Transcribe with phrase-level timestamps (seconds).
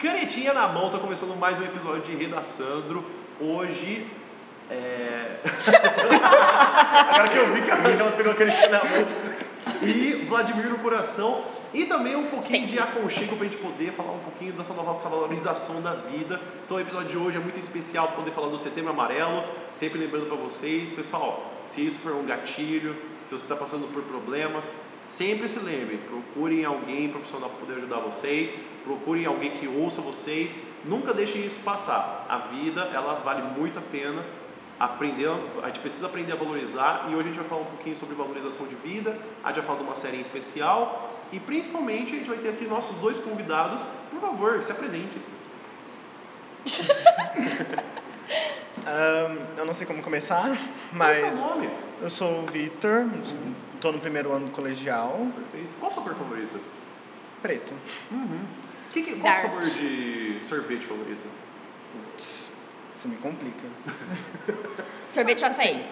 [0.00, 3.04] Canetinha na mão, tá começando mais um episódio de Redaçandro.
[3.38, 4.06] Hoje.
[4.70, 5.36] É...
[7.10, 9.06] Agora que eu vi que ela pegou a canetinha na mão.
[9.82, 11.44] E Vladimir no coração.
[11.72, 12.74] E também um pouquinho Sim.
[12.74, 16.40] de aconchego pra gente poder falar um pouquinho dessa nova valorização da vida.
[16.64, 19.44] Então o episódio de hoje é muito especial pra poder falar do setembro amarelo.
[19.70, 24.02] Sempre lembrando pra vocês, pessoal, se isso for um gatilho, se você está passando por
[24.02, 30.00] problemas, sempre se lembre, procurem alguém profissional para poder ajudar vocês, procurem alguém que ouça
[30.00, 32.26] vocês, nunca deixem isso passar.
[32.28, 34.24] A vida, ela vale muito a pena
[34.80, 35.28] aprender,
[35.62, 38.14] a gente precisa aprender a valorizar e hoje a gente vai falar um pouquinho sobre
[38.14, 42.16] valorização de vida, a gente vai falar de uma série em especial e principalmente a
[42.18, 43.84] gente vai ter aqui nossos dois convidados.
[44.10, 45.16] Por favor, se apresente.
[48.86, 50.58] Ahn, eu não sei como começar, Qual é
[50.92, 51.68] mas seu nome?
[52.00, 53.06] eu sou o Victor,
[53.74, 55.68] estou no primeiro ano do colegial, Perfeito.
[55.78, 56.58] Qual a sua cor favorita?
[57.42, 57.72] preto.
[58.92, 59.40] Que, que, qual o Dark.
[59.46, 61.26] sabor de sorvete favorito?
[61.92, 62.50] Putz,
[62.98, 63.66] Isso me complica.
[65.08, 65.86] Sorvete ou açaí?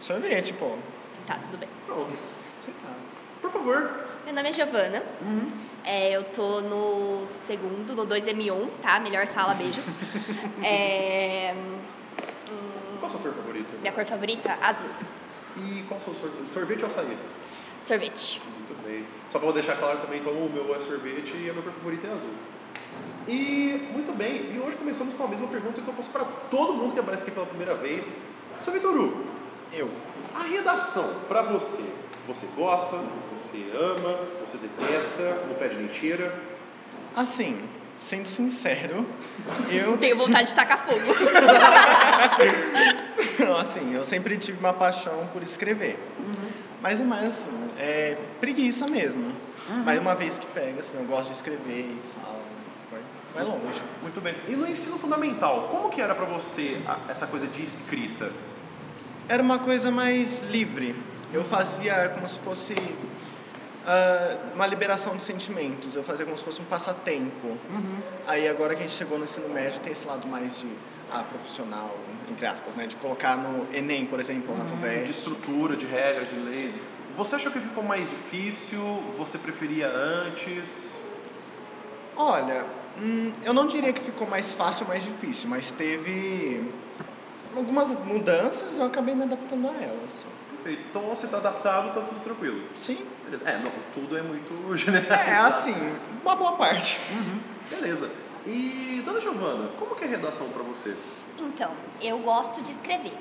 [0.00, 0.76] Sorvete, pô.
[1.26, 1.68] Tá, tudo bem.
[1.86, 2.12] Pronto.
[2.64, 2.94] Sei lá.
[3.40, 3.90] Por favor.
[4.24, 5.02] Meu nome é Giovana.
[5.84, 9.00] É, eu tô no segundo, no 2M1, tá?
[9.00, 9.86] Melhor sala, beijos.
[10.64, 11.54] É,
[13.00, 13.74] Qual a sua cor favorita?
[13.80, 14.90] minha cor favorita, azul.
[15.56, 16.48] E qual o seu sorvete?
[16.48, 17.18] Sorvete ou açaí?
[17.80, 18.40] Sorvete.
[18.58, 19.04] Muito bem.
[19.28, 21.72] Só pra eu deixar claro também, então o meu é sorvete e a minha cor
[21.72, 22.30] favorita é azul.
[23.26, 26.74] E, muito bem, e hoje começamos com a mesma pergunta que eu faço para todo
[26.74, 28.16] mundo que aparece aqui pela primeira vez.
[28.60, 29.24] Seu Vitor Hugo,
[29.72, 29.90] Eu.
[30.34, 31.92] a redação, pra você,
[32.26, 32.98] você gosta,
[33.32, 36.34] você ama, você detesta, não fede nem cheira?
[37.14, 37.60] Assim,
[38.00, 39.06] sendo sincero,
[39.70, 41.00] eu, Tenho vontade de tacar fogo.
[43.60, 45.98] assim, eu sempre tive uma paixão por escrever.
[46.80, 49.32] Mas é mais assim, é preguiça mesmo.
[49.84, 52.38] Mas uma vez que pega, assim, eu gosto de escrever e falo,
[52.90, 53.00] vai,
[53.34, 53.82] vai longe.
[54.02, 54.34] Muito bem.
[54.48, 58.32] E no ensino fundamental, como que era pra você essa coisa de escrita?
[59.28, 60.96] Era uma coisa mais livre.
[61.32, 62.74] Eu fazia como se fosse
[63.86, 65.96] ah, uma liberação de sentimentos.
[65.96, 67.56] Eu fazia como se fosse um passatempo.
[68.26, 70.68] Aí agora que a gente chegou no ensino médio tem esse lado mais de
[71.10, 71.94] ah, profissional,
[72.30, 72.86] entre aspas, né?
[72.86, 75.10] De colocar no Enem, por exemplo, na de FUVEST.
[75.10, 76.74] estrutura, de regras, de lei.
[77.16, 78.80] Você achou que ficou mais difícil?
[79.18, 81.00] Você preferia antes?
[82.16, 82.64] Olha,
[82.98, 86.70] hum, eu não diria que ficou mais fácil ou mais difícil, mas teve
[87.54, 90.26] algumas mudanças eu acabei me adaptando a elas.
[90.62, 90.86] Perfeito.
[90.90, 92.62] Então você está adaptado, tá tudo tranquilo.
[92.74, 93.04] Sim.
[93.24, 93.44] Beleza.
[93.48, 95.54] É, não, tudo é muito É, generalizado.
[95.56, 96.98] assim, uma boa parte.
[97.70, 98.10] Beleza.
[98.46, 100.96] E, dona Giovana, como que é a redação para você?
[101.38, 103.16] Então, eu gosto de escrever,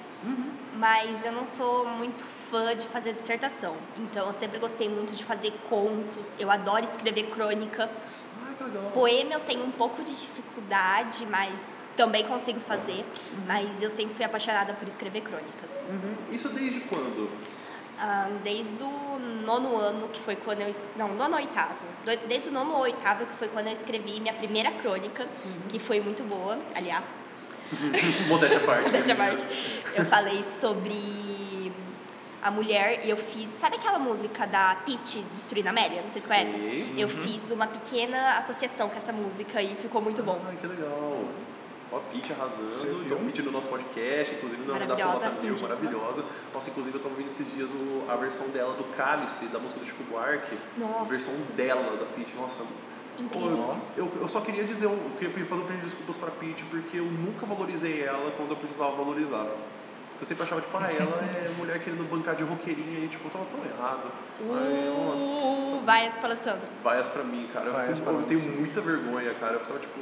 [0.76, 3.76] mas eu não sou muito fã de fazer dissertação.
[3.98, 6.34] Então, eu sempre gostei muito de fazer contos.
[6.38, 7.90] Eu adoro escrever crônica.
[8.44, 8.92] Ah, que legal.
[8.94, 13.06] Poema eu tenho um pouco de dificuldade, mas também consigo fazer.
[13.46, 15.88] Mas eu sempre fui apaixonada por escrever crônicas.
[15.88, 16.34] Uhum.
[16.34, 17.30] Isso desde quando?
[18.00, 20.72] Ah, desde o nono ano, que foi quando eu.
[20.96, 21.76] Não, nono oitavo.
[22.28, 25.28] Desde o nono oitavo, que foi quando eu escrevi minha primeira crônica,
[25.70, 27.06] que foi muito boa, aliás.
[28.28, 28.90] Modéstia à parte.
[28.90, 29.84] Dessa parte.
[29.96, 31.72] Eu falei sobre
[32.42, 33.48] a mulher e eu fiz.
[33.60, 36.02] Sabe aquela música da Pitty, Destruindo a Amélia?
[36.02, 36.94] Não sei se conhece.
[36.98, 40.42] Eu fiz uma pequena associação com essa música e ficou muito bom.
[40.48, 41.26] Ai, que legal.
[41.92, 43.02] Ó, a Pitty arrasando.
[43.06, 46.24] Então, Pitty no nosso podcast, inclusive na redação Nota Mil, maravilhosa.
[46.54, 49.80] Nossa, inclusive eu tava ouvindo esses dias o- a versão dela do Cálice, da música
[49.82, 50.56] do Chico Buarque.
[50.78, 51.02] Nossa.
[51.02, 52.36] A versão dela, da Pitty.
[52.36, 52.64] Nossa,
[53.20, 53.76] Incrível.
[53.96, 56.64] Eu, eu só queria dizer, um- eu queria fazer um pedido de desculpas pra Pitty,
[56.64, 59.46] porque eu nunca valorizei ela quando eu precisava valorizar.
[60.20, 63.32] Eu sempre achava, tipo, ah, ela é mulher querendo bancar de roqueirinha e, tipo, eu
[63.32, 64.10] tava tão errado.
[64.40, 65.86] Ai, Uh, nossa.
[65.86, 66.62] vai, Alessandro.
[66.84, 67.66] Vaias pra mim, cara.
[67.68, 69.54] Eu, Vaias fico- pra eu tenho muita vergonha, cara.
[69.56, 70.00] Eu ficava, tipo...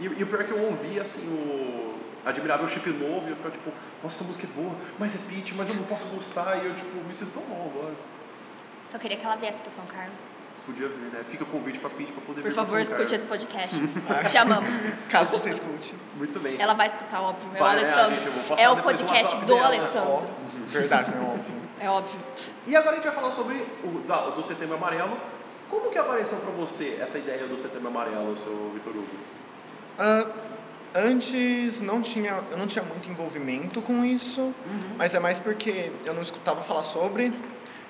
[0.00, 1.94] E, e o pior é que eu ouvi, assim, o...
[2.24, 3.70] Admirável Chip Novo e eu ficava, tipo,
[4.02, 6.56] nossa, essa música é boa, mas é Pitty, mas eu não posso gostar.
[6.56, 7.92] E eu, tipo, me sinto tão mal agora.
[8.86, 10.30] Só queria que ela viesse para São Carlos.
[10.64, 11.22] Podia vir, né?
[11.28, 13.12] Fica o convite pra Pitty pra poder Por vir pra favor, São escute Carlos.
[13.12, 13.82] esse podcast.
[14.32, 14.74] Te amamos.
[15.10, 15.94] Caso você escute.
[16.16, 16.58] Muito bem.
[16.58, 17.46] Ela vai escutar, óbvio.
[17.52, 18.14] É o Vai, né, Alessandro.
[18.14, 18.28] gente?
[18.30, 19.66] Vou passar é o podcast do dela.
[19.66, 20.10] Alessandro.
[20.12, 20.22] Ó,
[20.68, 21.20] verdade, né?
[21.34, 21.56] Óbvio.
[21.78, 22.20] É óbvio.
[22.66, 23.54] E agora a gente vai falar sobre
[23.84, 25.18] o da- do Setembro Amarelo.
[25.68, 29.08] Como que apareceu pra você essa ideia do Setembro Amarelo, seu Vitor Hugo?
[29.98, 30.26] Ah,
[30.94, 34.54] antes não tinha, eu não tinha muito envolvimento com isso,
[34.96, 37.32] mas é mais porque eu não escutava falar sobre.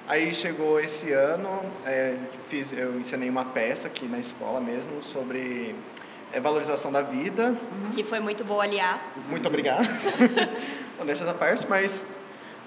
[0.07, 2.17] Aí chegou esse ano, é,
[2.49, 5.75] fiz, eu ensinei uma peça aqui na escola mesmo sobre
[6.31, 7.57] é, valorização da vida.
[7.91, 9.15] Que foi muito boa, aliás.
[9.31, 9.87] Muito obrigado.
[10.99, 11.91] não deixa essa parte, mas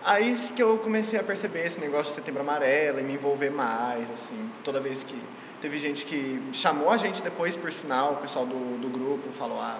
[0.04, 4.10] aí que eu comecei a perceber esse negócio de setembro amarelo e me envolver mais,
[4.12, 5.22] assim, toda vez que
[5.62, 9.59] Teve gente que chamou a gente depois, por sinal, o pessoal do, do grupo falou,
[9.59, 9.80] ah,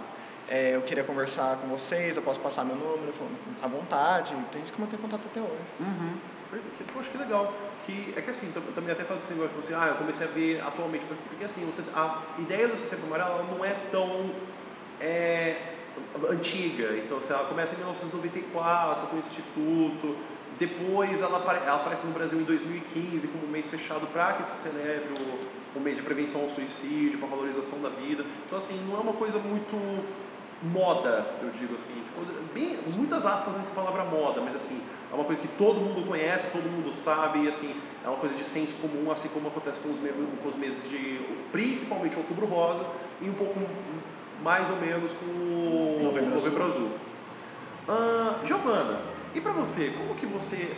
[0.50, 3.14] é, eu queria conversar com vocês, eu posso passar meu número,
[3.62, 4.34] à vontade.
[4.52, 5.52] Tem gente que mantém contato até hoje.
[5.80, 6.18] Uhum.
[6.94, 7.54] Poxa, que legal.
[7.86, 11.06] Que, é que assim, também até assim, agora, assim, ah, eu comecei a ver atualmente,
[11.06, 14.32] porque assim, você, a ideia do Setembro Amarelo não é tão
[15.02, 15.58] é,
[16.30, 16.98] antiga.
[16.98, 20.16] Então, assim, ela começa em 1994 com o Instituto,
[20.58, 24.56] depois ela, ela aparece no Brasil em 2015 como um mês fechado para que se
[24.56, 28.26] celebre o, o mês de prevenção ao suicídio, para valorização da vida.
[28.46, 29.76] Então, assim, não é uma coisa muito
[30.62, 32.20] moda, eu digo assim, tipo,
[32.54, 34.82] bem, muitas aspas nessa palavra moda, mas assim,
[35.12, 38.34] é uma coisa que todo mundo conhece, todo mundo sabe, e assim, é uma coisa
[38.34, 41.22] de senso comum, assim como acontece com os, com os meses de,
[41.52, 42.84] principalmente outubro rosa,
[43.22, 43.60] e um pouco
[44.44, 46.92] mais ou menos com o novembro, novembro azul.
[47.88, 49.00] Uh, Giovana,
[49.36, 50.76] e para você, como que você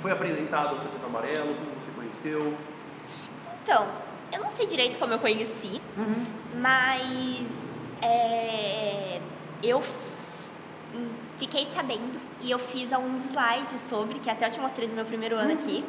[0.00, 2.54] foi apresentado ao Setembro Amarelo, como você conheceu?
[3.62, 3.88] Então,
[4.32, 6.26] eu não sei direito como eu conheci, uhum.
[6.56, 9.20] mas é,
[9.62, 9.82] eu
[11.38, 15.04] fiquei sabendo e eu fiz alguns slides sobre, que até eu te mostrei no meu
[15.04, 15.58] primeiro ano uhum.
[15.58, 15.84] aqui,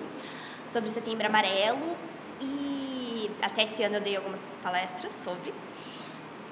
[0.68, 1.98] sobre Setembro Amarelo
[2.42, 5.54] e até esse ano eu dei algumas palestras sobre.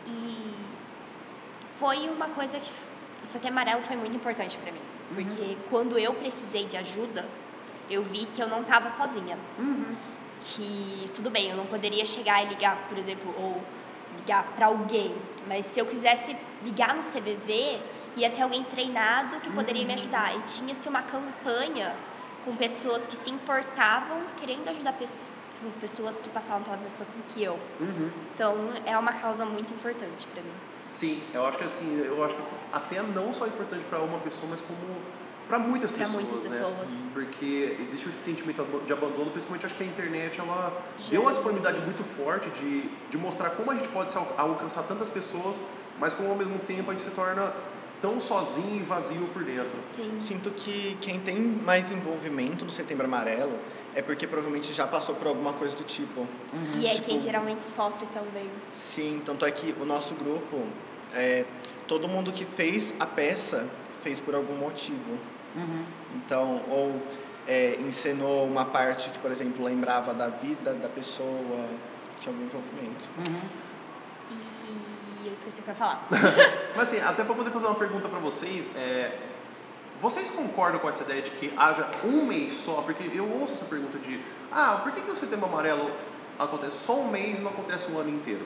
[0.05, 0.53] E
[1.79, 2.71] foi uma coisa que
[3.23, 4.81] o Setembro Amarelo foi muito importante para mim,
[5.13, 5.57] porque uhum.
[5.69, 7.25] quando eu precisei de ajuda,
[7.89, 9.37] eu vi que eu não estava sozinha.
[9.57, 9.95] Uhum.
[10.39, 13.61] Que tudo bem, eu não poderia chegar e ligar, por exemplo, ou
[14.17, 15.15] ligar para alguém,
[15.47, 17.79] mas se eu quisesse ligar no CVV,
[18.15, 19.87] ia ter alguém treinado que poderia uhum.
[19.87, 20.35] me ajudar.
[20.35, 21.95] E tinha-se uma campanha
[22.43, 24.95] com pessoas que se importavam querendo ajudar
[25.79, 27.59] pessoas que passavam pela mesma situação que eu.
[27.79, 28.09] Uhum.
[28.33, 28.55] Então,
[28.85, 30.51] é uma causa muito importante para mim.
[30.89, 32.41] Sim, eu acho que assim, eu acho que
[32.71, 34.77] até não só é importante para uma pessoa, mas como
[35.47, 36.49] para muitas pra pessoas, muitas né?
[36.49, 37.03] pessoas.
[37.13, 41.77] Porque existe esse sentimento de abandono, principalmente acho que a internet ela deu uma disponibilidade
[41.77, 45.59] muito forte de, de mostrar como a gente pode alcançar tantas pessoas,
[45.99, 47.53] mas como ao mesmo tempo a gente se torna
[48.01, 49.79] tão sozinho e vazio por dentro.
[49.83, 50.17] Sim.
[50.19, 53.57] Sinto que quem tem mais envolvimento no Setembro Amarelo
[53.95, 56.21] é porque provavelmente já passou por alguma coisa do tipo.
[56.21, 56.79] Uhum.
[56.79, 58.49] E é tipo, quem geralmente sofre também.
[58.71, 60.61] Sim, tanto é que o nosso grupo,
[61.15, 61.45] é,
[61.87, 63.67] todo mundo que fez a peça
[64.01, 65.17] fez por algum motivo.
[65.57, 65.83] Uhum.
[66.15, 67.01] Então, ou
[67.47, 71.67] é, encenou uma parte que, por exemplo, lembrava da vida da pessoa,
[72.19, 73.09] tinha algum envolvimento.
[73.17, 73.41] Uhum.
[75.23, 76.07] E eu esqueci o que eu ia falar.
[76.75, 79.17] Mas assim, até para poder fazer uma pergunta para vocês, é,
[79.99, 82.81] vocês concordam com essa ideia de que haja um mês só?
[82.81, 84.21] Porque eu ouço essa pergunta de,
[84.51, 85.91] ah, por que, que o setembro amarelo
[86.37, 88.45] acontece só um mês e não acontece um ano inteiro?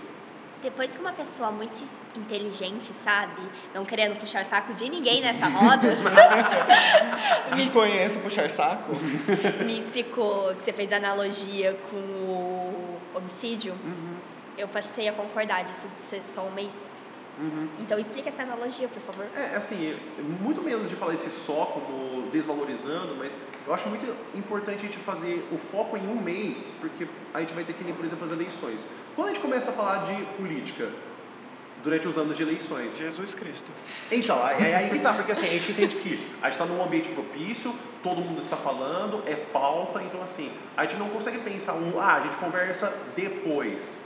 [0.62, 1.84] Depois que uma pessoa muito
[2.16, 3.42] inteligente, sabe,
[3.74, 5.88] não querendo puxar saco de ninguém nessa roda.
[7.56, 8.92] Desconheço puxar saco.
[9.66, 13.74] me explicou que você fez analogia com o homicídio.
[13.74, 14.16] Uhum.
[14.58, 16.94] Eu passei a concordar disso de ser só um mês.
[17.40, 17.68] Uhum.
[17.80, 19.26] Então explica essa analogia, por favor.
[19.36, 19.98] É, assim,
[20.42, 24.06] muito menos de falar esse só como desvalorizando, mas eu acho muito
[24.36, 27.84] importante a gente fazer o foco em um mês, porque a gente vai ter que
[27.84, 28.88] ir, por exemplo, as eleições.
[29.16, 30.90] Quando a gente começa a falar de política,
[31.84, 32.98] durante os anos de eleições.
[32.98, 33.72] Jesus Cristo.
[34.12, 36.82] Então, é, aí que tá, porque assim, a gente entende que a gente está num
[36.84, 37.74] ambiente propício,
[38.04, 42.16] todo mundo está falando, é pauta, então assim, a gente não consegue pensar um, ah,
[42.16, 43.98] a gente conversa depois.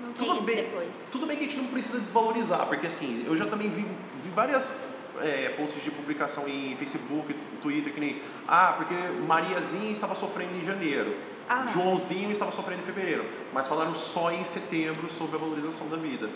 [0.00, 0.88] Não tem tudo bem, depois.
[1.10, 3.86] Tudo bem que a gente não precisa desvalorizar, porque assim, eu já também vi,
[4.22, 4.86] vi várias
[5.20, 8.94] é, posts de publicação em Facebook, Twitter, que nem, ah, porque
[9.26, 11.16] Mariazinha estava sofrendo em janeiro,
[11.48, 11.64] ah.
[11.72, 16.28] Joãozinho estava sofrendo em fevereiro, mas falaram só em setembro sobre a valorização da vida.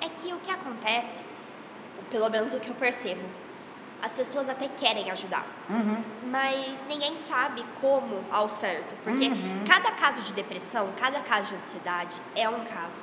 [0.00, 1.22] É que o que acontece,
[2.10, 3.22] pelo menos o que eu percebo,
[4.00, 6.02] as pessoas até querem ajudar, uhum.
[6.30, 9.64] mas ninguém sabe como ao certo, porque uhum.
[9.66, 13.02] cada caso de depressão, cada caso de ansiedade é um caso.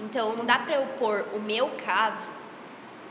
[0.00, 0.38] Então Sim.
[0.38, 2.30] não dá para eu pôr o meu caso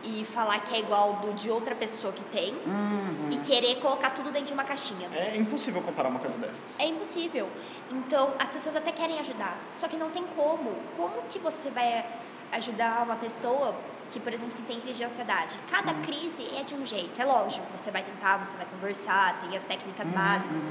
[0.03, 3.29] e falar que é igual do de outra pessoa que tem uhum.
[3.31, 5.09] e querer colocar tudo dentro de uma caixinha.
[5.13, 6.77] É impossível comparar uma coisa dessas.
[6.77, 7.47] É impossível.
[7.89, 10.75] Então as pessoas até querem ajudar, só que não tem como.
[10.97, 12.05] Como que você vai
[12.51, 13.73] ajudar uma pessoa
[14.13, 15.57] que, por exemplo, se tem crise de ansiedade.
[15.71, 16.01] Cada uhum.
[16.03, 17.65] crise é de um jeito, é lógico.
[17.75, 20.13] Você vai tentar, você vai conversar, tem as técnicas uhum.
[20.13, 20.61] básicas,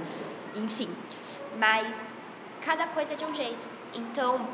[0.55, 0.89] enfim.
[1.59, 2.17] Mas
[2.61, 3.67] cada coisa é de um jeito.
[3.93, 4.47] Então,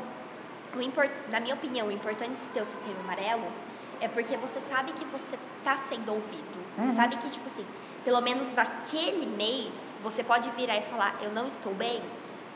[0.75, 3.45] o import, na minha opinião, o importante de ter o setembro amarelo
[4.01, 6.59] é porque você sabe que você está sendo ouvido.
[6.75, 6.91] Você uhum.
[6.91, 7.65] sabe que, tipo assim,
[8.03, 12.01] pelo menos naquele mês, você pode virar e falar, eu não estou bem,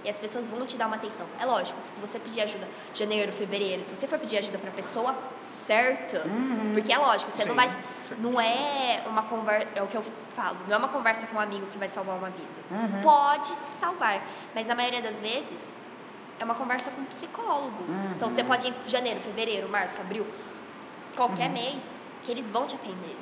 [0.03, 1.25] e as pessoas vão te dar uma atenção.
[1.39, 4.74] É lógico, se você pedir ajuda janeiro, fevereiro, se você for pedir ajuda para a
[4.74, 6.72] pessoa certa, uhum.
[6.74, 7.48] porque é lógico, você Sim.
[7.48, 7.67] não vai
[8.19, 10.03] não é uma conversa, é o que eu
[10.36, 12.48] falo, não é uma conversa com um amigo que vai salvar uma vida.
[12.69, 13.01] Uhum.
[13.01, 14.22] Pode salvar,
[14.53, 15.74] mas na maioria das vezes
[16.39, 17.83] é uma conversa com um psicólogo.
[17.88, 18.12] Uhum.
[18.15, 20.27] Então você pode ir em janeiro, fevereiro, março, abril,
[21.15, 23.15] qualquer mês, que eles vão te atender.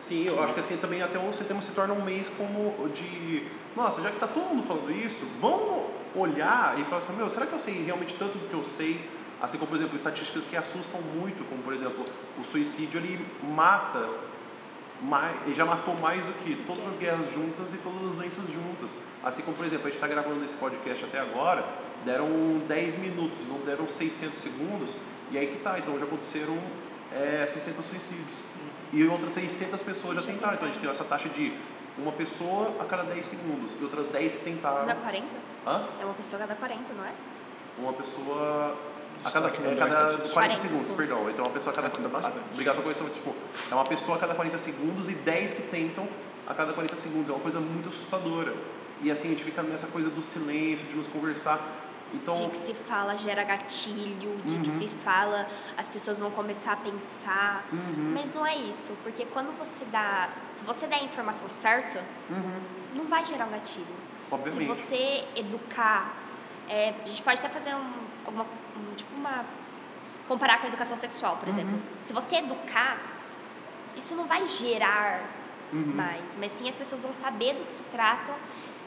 [0.00, 3.46] Sim, eu acho que assim também até o setembro se torna um mês como de.
[3.76, 5.84] Nossa, já que tá todo mundo falando isso, vamos
[6.16, 8.98] olhar e falar assim, meu, será que eu sei realmente tanto do que eu sei?
[9.42, 12.02] Assim como, por exemplo, estatísticas que assustam muito, como por exemplo,
[12.38, 14.08] o suicídio ele mata
[15.02, 18.50] mais, ele já matou mais do que todas as guerras juntas e todas as doenças
[18.50, 18.94] juntas.
[19.22, 21.62] Assim como, por exemplo, a gente está gravando esse podcast até agora,
[22.06, 24.96] deram 10 minutos, não deram 600 segundos,
[25.30, 26.56] e aí que tá, então já aconteceram
[27.12, 28.38] é, 60 suicídios.
[28.92, 31.52] E outras 600 pessoas já tentaram, então a gente tem essa taxa de
[31.96, 34.88] uma pessoa a cada 10 segundos, e outras 10 que tentaram.
[34.88, 35.26] É 40?
[35.66, 35.88] Hã?
[36.00, 37.12] É uma pessoa a cada 40, não é?
[37.78, 38.76] Uma pessoa
[39.24, 40.32] a cada, a melhor cada estatística.
[40.32, 41.08] 40 40 segundos, segundos.
[41.08, 41.30] perdão.
[41.30, 42.38] Então uma pessoa a cada bastante.
[42.52, 43.34] Obrigado pela correção, tipo,
[43.70, 46.08] é uma pessoa a cada 40 segundos e 10 que tentam
[46.46, 47.30] a cada 40 segundos.
[47.30, 48.54] É uma coisa muito assustadora.
[49.02, 51.58] E assim, a gente fica nessa coisa do silêncio, de nos conversar.
[52.12, 54.78] Então, De que se fala gera gatilho, de que Uhum.
[54.78, 57.64] se fala as pessoas vão começar a pensar.
[57.72, 58.12] Uhum.
[58.14, 60.28] Mas não é isso, porque quando você dá.
[60.54, 62.60] Se você der a informação certa, uhum,
[62.94, 63.86] não vai gerar um gatilho.
[64.30, 64.76] obviamente.
[64.76, 66.14] Se você educar,
[66.68, 67.92] é, a gente pode até fazer um,
[68.24, 68.44] alguma,
[68.76, 69.44] um, tipo uma
[70.28, 71.74] comparar com a educação sexual, por exemplo.
[71.74, 71.80] Uhum.
[72.02, 72.98] Se você educar,
[73.96, 75.20] isso não vai gerar
[75.72, 75.92] Uhum.
[75.94, 78.34] mais, mas sim as pessoas vão saber do que se tratam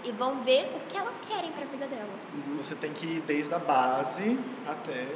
[0.03, 2.19] e vão ver o que elas querem para a vida delas.
[2.57, 5.07] Você tem que ir desde a base até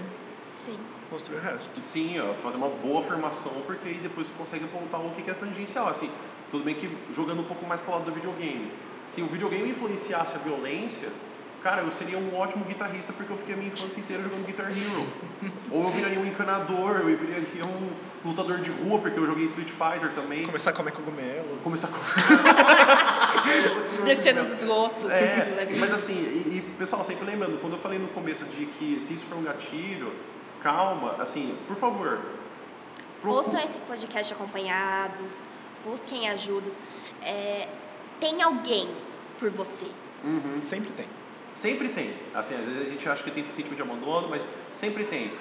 [0.54, 0.78] Sim.
[1.10, 1.82] construir o resto.
[1.82, 5.34] Sim, ó, fazer uma boa formação, porque aí depois você consegue apontar o que é
[5.34, 5.88] tangencial.
[5.88, 6.10] Assim,
[6.50, 8.72] tudo bem que jogando um pouco mais para o lado do videogame.
[9.04, 11.10] Se o videogame influenciasse a violência,
[11.62, 14.72] cara, eu seria um ótimo guitarrista porque eu fiquei a minha infância inteira jogando Guitar
[14.72, 15.06] Hero.
[15.72, 17.92] Ou eu viraria um encanador, eu viraria um
[18.26, 20.46] lutador de rua porque eu joguei Street Fighter também.
[20.46, 21.58] Começar a comer cogumelo.
[21.64, 21.98] Começar com...
[24.06, 25.04] Descer nos esgotos.
[25.06, 25.78] de É, leve.
[25.80, 29.14] mas assim, e, e, pessoal, sempre lembrando, quando eu falei no começo de que se
[29.14, 30.14] isso for um gatilho,
[30.62, 32.20] calma, assim, por favor.
[33.22, 35.42] procu- Ouçam esse podcast acompanhados,
[35.86, 36.78] busquem ajudas.
[37.22, 37.68] É,
[38.20, 38.88] tem alguém
[39.40, 39.86] por você.
[40.24, 40.62] Uhum.
[40.68, 41.06] Sempre tem.
[41.54, 42.14] Sempre tem.
[42.36, 45.32] Assim, às vezes a gente acha que tem esse sítio de abandono, mas sempre tem.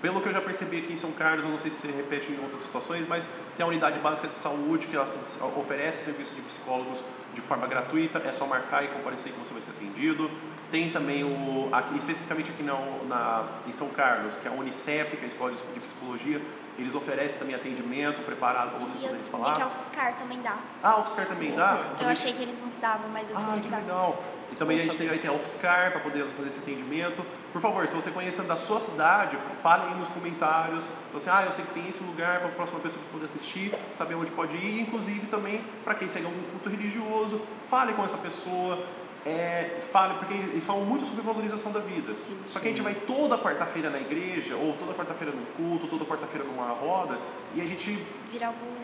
[0.00, 2.32] Pelo que eu já percebi aqui em São Carlos, eu não sei se se repete
[2.32, 7.04] em outras situações, mas tem a unidade básica de saúde que oferece serviço de psicólogos
[7.34, 10.30] de forma gratuita, é só marcar e comparecer que você vai ser atendido.
[10.70, 12.74] Tem também o, aqui, especificamente aqui na,
[13.08, 16.40] na, em São Carlos, que é a Unicep, que é a Escola de Psicologia,
[16.78, 19.74] eles oferecem também atendimento preparado para vocês E poderem descobri que a falar.
[19.74, 20.56] UFSCar também dá.
[20.82, 21.88] Ah, o UFSCar também dá?
[21.90, 24.22] Eu Também- achei que eles não davam, mas eu ah, descobri que que legal.
[24.52, 27.24] E também a gente tem, aí tem a UFSCar para poder fazer esse atendimento.
[27.52, 30.88] Por favor, se você conhece da sua cidade, fale aí nos comentários.
[31.08, 33.26] Então, assim, ah, eu sei que tem esse lugar para a próxima pessoa que poder
[33.26, 34.80] assistir, saber onde pode ir.
[34.80, 38.84] Inclusive também para quem segue algum culto religioso, fale com essa pessoa.
[39.24, 42.10] É, fale, porque eles falam muito sobre valorização da vida.
[42.14, 42.36] Sim.
[42.46, 46.06] Só que a gente vai toda quarta-feira na igreja, ou toda quarta-feira no culto, toda
[46.06, 47.18] quarta-feira numa roda,
[47.54, 48.02] e a gente
[48.32, 48.76] Vira algum.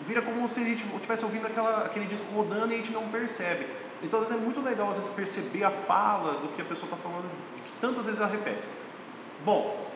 [0.00, 3.06] vira como se a gente estivesse ouvindo aquela, aquele disco rodando e a gente não
[3.08, 3.66] percebe.
[4.02, 6.86] Então, às vezes é muito legal às vezes perceber a fala do que a pessoa
[6.86, 7.30] está falando,
[7.64, 8.68] que tantas vezes ela repete.
[9.44, 9.88] Bom,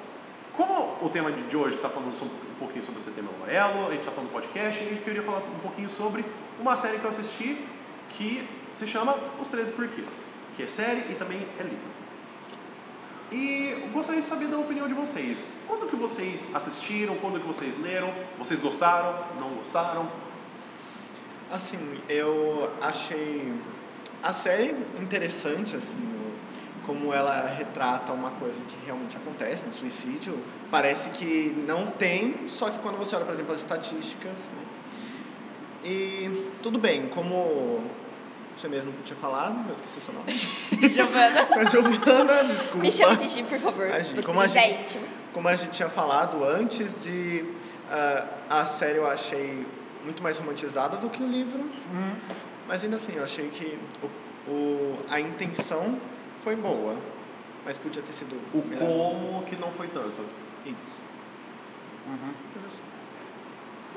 [0.52, 4.00] como o tema de hoje está falando um pouquinho sobre o setembro amarelo, a gente
[4.00, 6.24] está falando do podcast, eu queria falar um pouquinho sobre
[6.60, 7.66] uma série que eu assisti
[8.10, 10.24] que se chama Os 13 Porquês,
[10.56, 12.04] que é série e também é livro.
[13.32, 15.44] E gostaria de saber da opinião de vocês.
[15.66, 17.16] Quando que vocês assistiram?
[17.16, 18.12] Quando que vocês leram?
[18.38, 19.24] Vocês gostaram?
[19.40, 20.08] Não gostaram?
[21.50, 23.52] Assim, eu achei
[24.24, 25.98] a série interessante, assim,
[26.86, 30.38] como ela retrata uma coisa que realmente acontece, um suicídio.
[30.70, 34.64] Parece que não tem, só que quando você olha, por exemplo, as estatísticas, né?
[35.84, 37.82] E tudo bem, como
[38.56, 40.32] você mesmo tinha falado, eu esqueci seu nome.
[40.88, 42.78] Giovana, Mas Giovana, desculpa.
[42.78, 43.86] me chama de Gi, por favor.
[43.86, 45.26] Imagina, Vocês como a gente- íntimos.
[45.32, 47.44] Como a gente tinha falado antes de
[47.90, 49.66] ah, a série eu achei
[50.04, 51.64] muito mais romantizada do que o livro,
[52.66, 55.98] mas ainda assim eu achei que o, o- a intenção
[56.42, 56.96] foi boa,
[57.64, 58.86] mas podia ter sido O melhor.
[58.86, 60.20] como que não foi tanto.
[60.66, 60.76] Isso.
[62.06, 62.34] Uhum.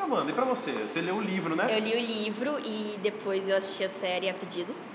[0.04, 0.72] Amanda, e pra você?
[0.72, 1.66] Você leu o livro, né?
[1.70, 4.86] Eu li o livro e depois eu assisti a série a pedidos.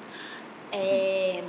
[0.71, 1.43] É,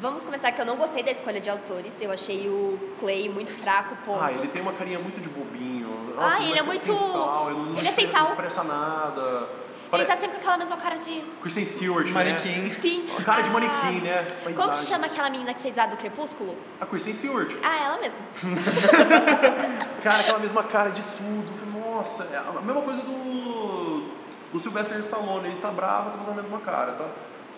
[0.00, 2.00] Vamos começar que eu não gostei da escolha de autores.
[2.00, 4.22] Eu achei o Clay muito fraco, ponto.
[4.22, 5.88] Ah, ele tem uma carinha muito de bobinho.
[6.14, 8.22] Nossa, Ah, ele é ser muito- Sensual, ele não, ele é sensual.
[8.22, 9.48] não expressa nada.
[9.90, 10.06] Ele Pare...
[10.06, 11.22] tá sempre com aquela mesma cara de...
[11.40, 12.62] Kristen Stewart, Manequim.
[12.62, 12.68] né?
[12.68, 13.06] Sim.
[13.24, 14.18] Cara de Ah, manequim, né?
[14.18, 14.76] Como Paisagem.
[14.76, 16.54] que chama aquela menina que fez a do Crepúsculo?
[16.78, 17.54] A Kristen Stewart.
[17.62, 18.20] Ah, ela mesma.
[20.02, 21.78] Cara, aquela mesma cara de tudo.
[21.78, 24.08] Nossa, é a mesma coisa do,
[24.52, 25.48] do Sylvester Stallone.
[25.48, 27.04] Ele tá bravo, tá fazendo a mesma cara, tá?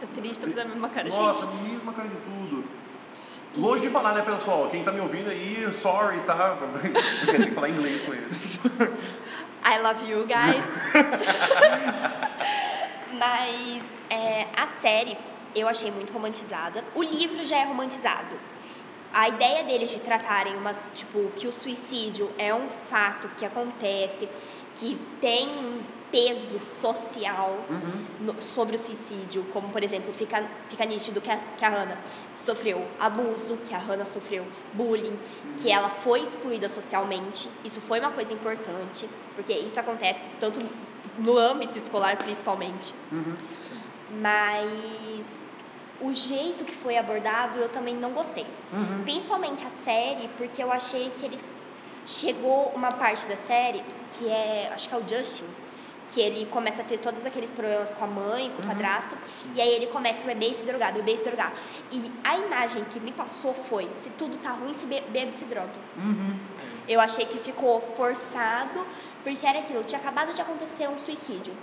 [0.00, 1.08] Tá triste, tá fazendo a mesma cara.
[1.08, 2.64] Nossa, Gente, mesma cara de tudo.
[3.56, 4.68] Longe de falar, né, pessoal?
[4.70, 6.56] Quem tá me ouvindo aí, sorry, tá?
[6.56, 6.88] Porque
[7.36, 8.60] tem que falar inglês com eles.
[9.62, 10.64] I love you guys.
[13.12, 15.18] Mas é, a série
[15.54, 16.82] eu achei muito romantizada.
[16.94, 18.38] O livro já é romantizado.
[19.12, 24.28] A ideia deles de tratarem umas, tipo, que o suicídio é um fato que acontece,
[24.80, 27.56] que tem um peso social
[28.20, 31.98] no- sobre o suicídio, como por exemplo, fica, fica nítido que a, que a Hannah
[32.34, 35.16] sofreu abuso, que a Hannah sofreu bullying,
[35.58, 37.48] que ela foi excluída socialmente.
[37.64, 40.58] Isso foi uma coisa importante, porque isso acontece tanto
[41.18, 42.92] no âmbito escolar principalmente.
[44.20, 45.46] Mas
[46.00, 48.46] o jeito que foi abordado eu também não gostei.
[49.04, 51.42] Principalmente a série, porque eu achei que eles
[52.06, 55.44] chegou uma parte da série que é, acho que é o Justin,
[56.08, 59.16] que ele começa a ter todos aqueles problemas com a mãe, com o padrasto,
[59.54, 61.52] e aí ele começa a beber e se drogar, beber e se drogar.
[61.92, 65.32] E a imagem que me passou foi, se tudo tá ruim, se be- bebe e
[65.34, 65.70] se droga.
[66.88, 68.84] Eu achei que ficou forçado,
[69.22, 71.54] porque era aquilo, tinha acabado de acontecer um suicídio.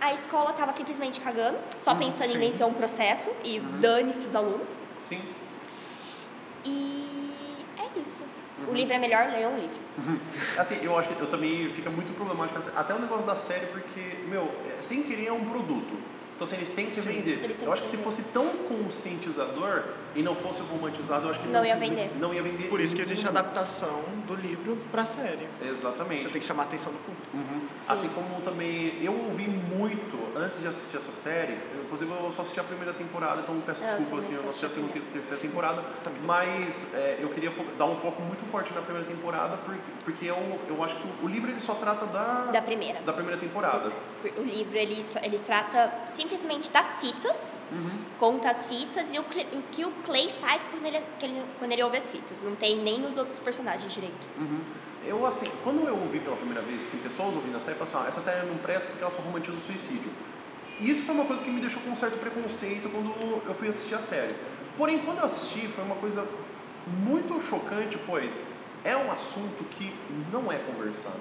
[0.00, 2.38] A escola estava simplesmente cagando, só pensando em sim.
[2.38, 4.78] vencer um processo e dane-se os alunos.
[5.02, 5.20] Sim.
[6.64, 7.30] E
[7.78, 8.22] é isso.
[8.68, 9.76] O livro é melhor, leiam o livro.
[10.58, 14.00] Assim, eu acho que eu também fica muito problemático, até o negócio da série, porque,
[14.28, 16.13] meu, é, sem querer é um produto.
[16.34, 17.40] Então, assim, eles têm que vender.
[17.44, 18.04] eles têm eu que acho que se vender.
[18.04, 19.84] fosse tão conscientizador
[20.16, 22.10] e não fosse romantizado, eu acho que Não ia se- vender.
[22.18, 22.68] Não ia vender.
[22.68, 25.46] Por isso que existe a adaptação do livro pra série.
[25.62, 26.22] Exatamente.
[26.22, 27.24] Você tem que chamar a atenção do público.
[27.34, 27.60] Uhum.
[27.76, 27.92] Sim.
[27.92, 32.42] Assim como também eu ouvi muito antes de assistir essa série, eu, inclusive eu só
[32.42, 34.70] assisti a primeira temporada, então peço É, eu desculpa que eu não assisti a a
[34.70, 36.20] segunda e terceira temporada, Também.
[36.24, 40.60] mas é, eu queria dar um foco muito forte na primeira temporada, porque, porque eu,
[40.68, 43.00] eu acho que o livro ele só trata da, Da primeira.
[43.02, 43.92] da primeira temporada.
[44.38, 45.92] O livro ele, só- ele trata
[46.24, 47.60] simplesmente das fitas,
[48.18, 51.82] conta as fitas e o, o que o Clay faz quando ele, ele- quando ele
[51.82, 52.42] ouve as fitas.
[52.42, 54.26] Não tem nem nos outros personagens direito.
[54.38, 54.60] Uhum.
[55.06, 58.06] Eu, assim, quando eu ouvi pela primeira vez, assim, pessoas ouvindo a série, falaram assim,
[58.06, 60.10] ah, essa série não presta porque ela só romantiza o suicídio.
[60.80, 63.14] E isso foi uma coisa que me deixou com um certo preconceito quando
[63.46, 64.34] eu fui assistir a série.
[64.78, 66.26] Porém, quando eu assisti, foi uma coisa
[66.86, 68.44] muito chocante, pois
[68.82, 69.94] é um assunto que
[70.32, 71.20] não é conversado.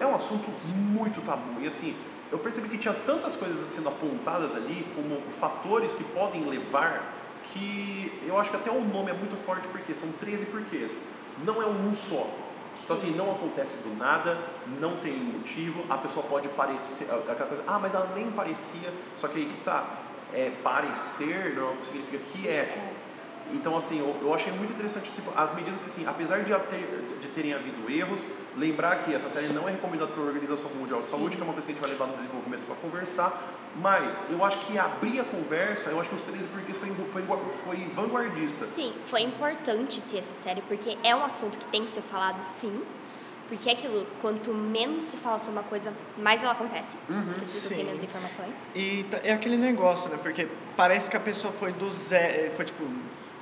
[0.00, 1.60] É um assunto muito tabu.
[1.60, 1.94] E assim,
[2.30, 7.14] eu percebi que tinha tantas coisas sendo apontadas ali, como fatores que podem levar,
[7.44, 10.98] que eu acho que até o nome é muito forte, porque são 13 porquês.
[11.44, 12.28] Não é um só.
[12.82, 14.38] Então assim, não acontece do nada,
[14.80, 19.26] não tem motivo, a pessoa pode parecer, aquela coisa, ah, mas ela nem parecia, só
[19.26, 19.98] que aí que tá,
[20.32, 22.92] é, parecer não significa que é.
[23.50, 27.06] Então, assim, eu, eu achei muito interessante tipo, as medidas que, assim, apesar de, ter,
[27.18, 28.24] de terem havido erros,
[28.58, 31.12] lembrar que essa série não é recomendada pela Organização Mundial de Sim.
[31.12, 34.24] Saúde, que é uma coisa que a gente vai levar no desenvolvimento para conversar, mas
[34.30, 37.22] eu acho que abrir a conversa, eu acho que os 13 porquês foi, foi,
[37.64, 38.64] foi vanguardista.
[38.66, 42.42] Sim, foi importante ter essa série, porque é um assunto que tem que ser falado
[42.42, 42.82] sim.
[43.48, 46.96] Porque é aquilo, quanto menos se fala sobre uma coisa, mais ela acontece.
[47.06, 47.76] porque as pessoas sim.
[47.76, 48.68] têm menos informações.
[48.74, 50.18] E tá- é aquele negócio, né?
[50.22, 52.84] Porque parece que a pessoa foi do zero, foi tipo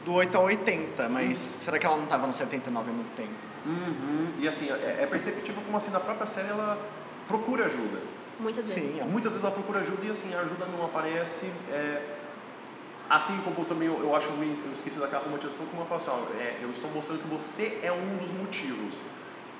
[0.04, 3.34] do 8 ao 80, mas será que ela não tava no 79 há muito tempo?
[3.66, 4.32] Uhum.
[4.38, 6.78] E assim, é, é perceptível como assim, na própria série ela
[7.26, 7.98] procura ajuda.
[8.38, 8.92] Muitas vezes.
[8.98, 11.46] Sim, Muitas vezes ela procura ajuda e assim, a ajuda não aparece.
[11.72, 12.02] é,
[13.08, 14.34] assim como também eu, eu acho que
[14.66, 17.78] eu esqueci daquela romantização, como eu falo assim, ó, é, eu estou mostrando que você
[17.82, 19.00] é um dos motivos.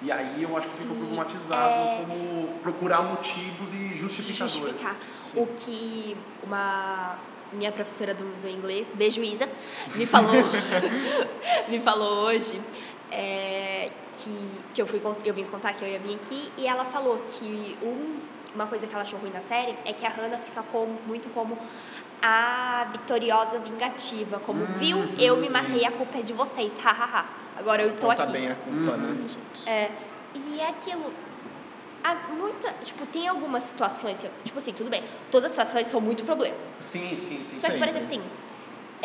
[0.03, 4.53] E aí eu acho que fica E, problematizado é, como procurar motivos e justificadores.
[4.81, 4.97] justificar.
[5.35, 7.17] O que uma
[7.53, 9.49] minha professora do, do inglês, beijo Isa,
[9.95, 10.33] me falou,
[11.69, 12.61] me falou hoje
[13.11, 16.85] é, que, que eu, fui, eu vim contar que eu ia vir aqui e ela
[16.87, 18.17] falou que um,
[18.55, 21.29] uma coisa que ela achou ruim na série é que a Hannah fica como, muito
[21.31, 21.59] como
[22.23, 27.27] a vitoriosa vingativa, como viu, eu me matei, a culpa é de vocês, hahaha.
[27.59, 28.27] Agora eu estou aqui.
[28.33, 28.97] bem a culpa, Uhum.
[28.97, 29.67] né, nos outros.
[29.67, 29.91] É,
[30.35, 31.13] e é aquilo.
[32.05, 36.01] As, muita, tipo, tem algumas situações, que, tipo assim, tudo bem, todas as situações são
[36.01, 36.55] muito problema.
[36.79, 37.59] Sim, sim, sim.
[37.59, 37.79] Só que, sim.
[37.79, 38.23] por exemplo, assim,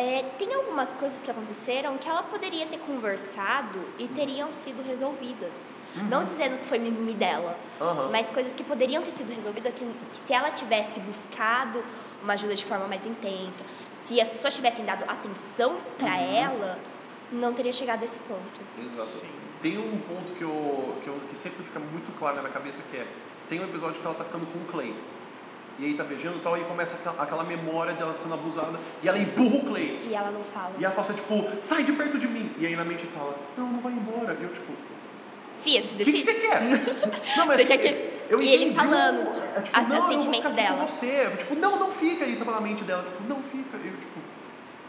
[0.01, 5.67] é, tem algumas coisas que aconteceram que ela poderia ter conversado e teriam sido resolvidas.
[6.09, 8.09] Não dizendo que foi mimimi dela, Aham.
[8.11, 11.83] mas coisas que poderiam ter sido resolvidas que, que se ela tivesse buscado
[12.23, 16.79] uma ajuda de forma mais intensa, se as pessoas tivessem dado atenção pra ela,
[17.31, 18.61] não teria chegado a esse ponto.
[18.79, 19.25] Exato.
[19.61, 22.81] Tem um ponto que, eu, que, eu, que sempre fica muito claro na minha cabeça
[22.89, 23.05] que é,
[23.47, 24.95] tem um episódio que ela tá ficando com o Clay.
[25.79, 29.17] E aí tá beijando e tal, e começa aquela, memória dela sendo abusada, e ela
[29.17, 30.01] empurra o Clay.
[30.07, 30.73] E ela não fala.
[30.77, 32.51] E ela fala assim, tipo, sai de perto de mim.
[32.59, 34.37] E aí na mente tá ela, não, não vai embora.
[34.39, 34.71] E eu, tipo,
[35.63, 36.61] Fia, se o que, você quer?
[37.37, 40.47] não, Você quer que- eu e ele falando, o- é, tipo, não, o eu sentimento
[40.47, 40.77] aqui dela.
[40.77, 41.25] com você.
[41.31, 42.25] Eu, tipo, não, não fica.
[42.25, 43.77] E tava na mente dela, tipo, não fica.
[43.77, 44.19] E eu, tipo,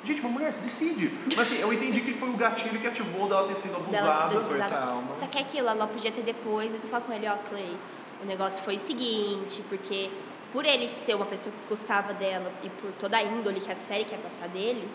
[0.05, 1.13] Gente, uma mulher, se decide.
[1.37, 4.37] Mas assim, eu entendi que foi o gatilho que ativou dela ter sido abusada.
[4.37, 4.65] abusada.
[4.65, 5.15] trauma.
[5.15, 7.77] Só que é aquilo, ela podia ter depois, e tu fala com ele, ó, Clay,
[8.21, 10.11] o negócio foi o seguinte, porque
[10.53, 13.75] por ele ser uma pessoa que gostava dela e por toda a índole que a
[13.75, 14.87] série quer passar dele,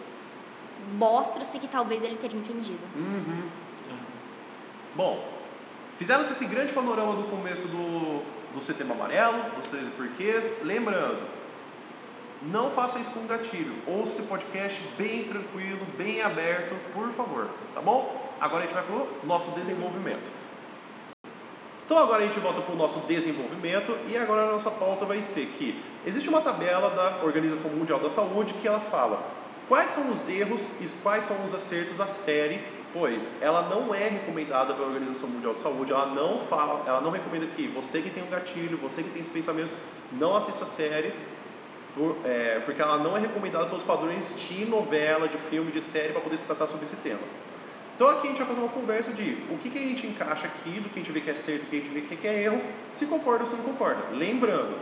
[0.94, 2.80] mostra-se que talvez ele teria entendido.
[2.96, 3.50] Uhum.
[4.96, 5.28] Bom,
[5.98, 10.62] fizemos esse grande panorama do começo do, do Setembro Amarelo, dos 13 porquês.
[10.64, 11.22] Lembrando,
[12.42, 13.74] não faça isso com gatilho.
[13.88, 18.32] Ouça esse podcast bem tranquilo, bem aberto, por favor, tá bom?
[18.40, 20.32] Agora a gente vai para o nosso desenvolvimento.
[21.88, 25.22] Então agora a gente volta para o nosso desenvolvimento e agora a nossa pauta vai
[25.22, 29.24] ser que existe uma tabela da Organização Mundial da Saúde que ela fala
[29.70, 32.60] quais são os erros e quais são os acertos da série,
[32.92, 37.10] pois ela não é recomendada pela Organização Mundial de Saúde, ela não fala, ela não
[37.12, 39.74] recomenda que você que tem um gatilho, você que tem esses pensamentos,
[40.12, 41.14] não assista a série,
[41.96, 46.12] por- é, porque ela não é recomendada pelos padrões de novela, de filme, de série
[46.12, 47.22] para poder se tratar sobre esse tema.
[47.98, 50.46] Então aqui a gente vai fazer uma conversa de o que, que a gente encaixa
[50.46, 52.28] aqui, do que a gente vê que é certo, do que a gente vê que
[52.28, 52.62] é erro,
[52.94, 54.04] se concorda ou se não concorda.
[54.12, 54.78] Lembrando,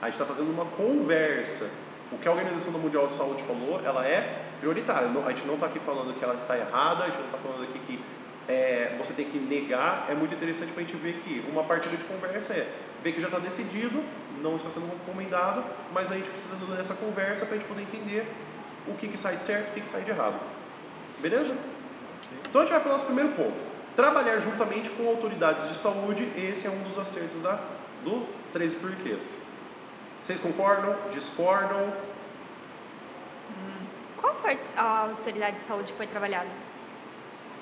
[0.00, 1.68] a gente está fazendo uma conversa.
[2.10, 5.06] O que a Organização Mundial de Saúde falou, ela é prioritária.
[5.06, 7.64] A gente não está aqui falando que ela está errada, a gente não está falando
[7.64, 8.00] aqui que
[8.48, 10.06] é, você tem que negar.
[10.08, 12.66] É muito interessante para a gente ver que uma partida de conversa é
[13.02, 14.02] ver que já está decidido,
[14.40, 18.26] não está sendo recomendado, mas a gente precisa dessa conversa para a gente poder entender
[18.88, 20.40] o que, que sai de certo e o que, que sai de errado.
[21.18, 21.54] Beleza?
[22.54, 23.56] Então a gente vai para o nosso primeiro ponto.
[23.96, 27.58] Trabalhar juntamente com autoridades de saúde, esse é um dos acertos da,
[28.04, 29.36] do 13 porquês.
[30.20, 30.94] Vocês concordam?
[31.10, 31.92] Discordam?
[34.20, 36.46] Qual foi a autoridade de saúde que foi trabalhada?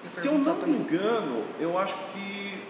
[0.03, 2.63] Se eu não me engano, eu acho que.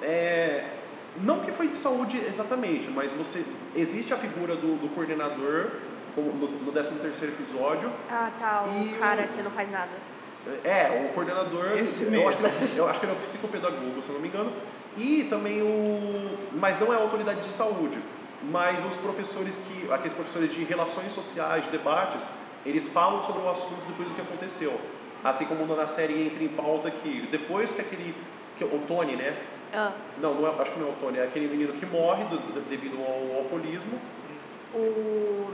[0.00, 0.76] É,
[1.18, 5.72] não que foi de saúde exatamente, mas você existe a figura do, do coordenador
[6.16, 6.94] no, no 13
[7.26, 7.92] episódio.
[8.10, 10.15] Ah, tá, o o- cara que não faz nada.
[10.64, 11.72] É, o coordenador.
[11.76, 12.28] Esse eu, mesmo.
[12.28, 14.28] acho que ele é, eu acho que ele é o psicopedagogo, se eu não me
[14.28, 14.52] engano.
[14.96, 16.38] E também o.
[16.52, 17.98] Mas não é a autoridade de saúde.
[18.42, 19.90] Mas os professores que.
[19.92, 22.30] Aqueles professores de relações sociais, de debates,
[22.64, 24.78] eles falam sobre o assunto depois do que aconteceu.
[25.24, 28.14] Assim como na série entra em pauta que depois que aquele.
[28.56, 29.36] Que, o Tony, né?
[29.74, 32.24] Ah, Não, não é- acho que não é o Tony, é aquele menino que morre
[32.24, 33.98] do- devido ao alcoolismo.
[34.74, 35.50] o,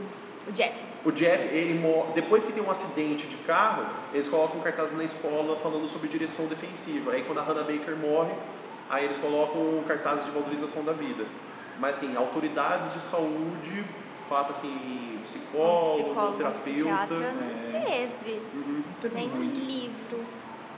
[0.47, 0.73] o Jeff.
[1.05, 4.93] O Jeff, ele mor- depois que tem um acidente de carro, eles colocam um cartaz
[4.93, 7.11] na escola falando sobre direção defensiva.
[7.11, 8.33] Aí quando a Hannah Baker morre,
[8.89, 11.25] aí eles colocam um cartazes de valorização da vida.
[11.79, 13.83] Mas assim, autoridades de saúde,
[14.29, 17.13] fato assim, psicólogo, um psicólogo, terapeuta.
[17.73, 18.09] é.
[18.23, 18.39] Teve.
[18.53, 19.59] Uhum, Não teve Nem no muito.
[19.59, 20.17] livro.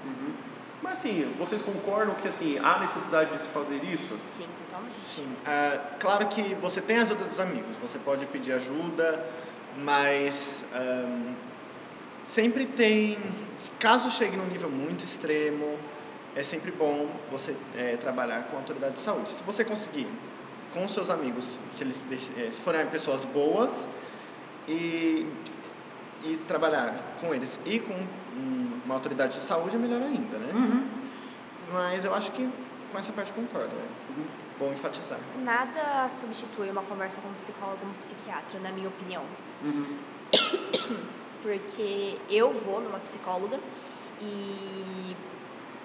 [0.06, 0.34] uhum.
[0.82, 4.16] Mas assim, vocês concordam que assim, há necessidade de se fazer isso?
[4.22, 4.94] Sim, totalmente.
[4.94, 5.26] Sim.
[5.46, 9.26] Ah, claro que você tem a ajuda dos amigos, você pode pedir ajuda,
[9.78, 11.34] mas ahm,
[12.24, 13.18] sempre tem.
[13.80, 15.78] Caso chegue num nível muito extremo,
[16.36, 19.30] é sempre bom você eh, trabalhar com a autoridade de saúde.
[19.30, 20.08] Se você conseguir,
[20.74, 23.88] com seus amigos, se eles eh, se forem pessoas boas,
[24.68, 25.28] e,
[26.24, 27.94] e trabalhar com eles e com
[28.86, 30.52] uma autoridade de saúde é melhor ainda, né?
[30.54, 30.88] Uhum.
[31.72, 32.50] Mas eu acho que
[32.92, 33.76] com essa parte concordo.
[33.76, 35.20] É bom enfatizar.
[35.44, 39.24] Nada substitui uma conversa com um psicólogo ou um psiquiatra, na minha opinião.
[39.64, 39.98] Uhum.
[41.42, 43.60] Porque eu vou numa psicóloga
[44.22, 45.16] e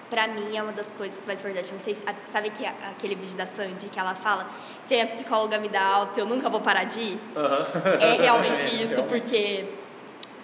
[0.09, 1.71] pra mim é uma das coisas mais importantes.
[1.71, 4.47] Não sei, se- a- sabe que a- aquele vídeo da Sandy que ela fala:
[4.81, 7.19] se a psicóloga me dá alta, eu nunca vou parar de ir?
[7.35, 7.67] Aham.
[7.99, 9.07] É realmente É, isso, realmente.
[9.21, 9.65] porque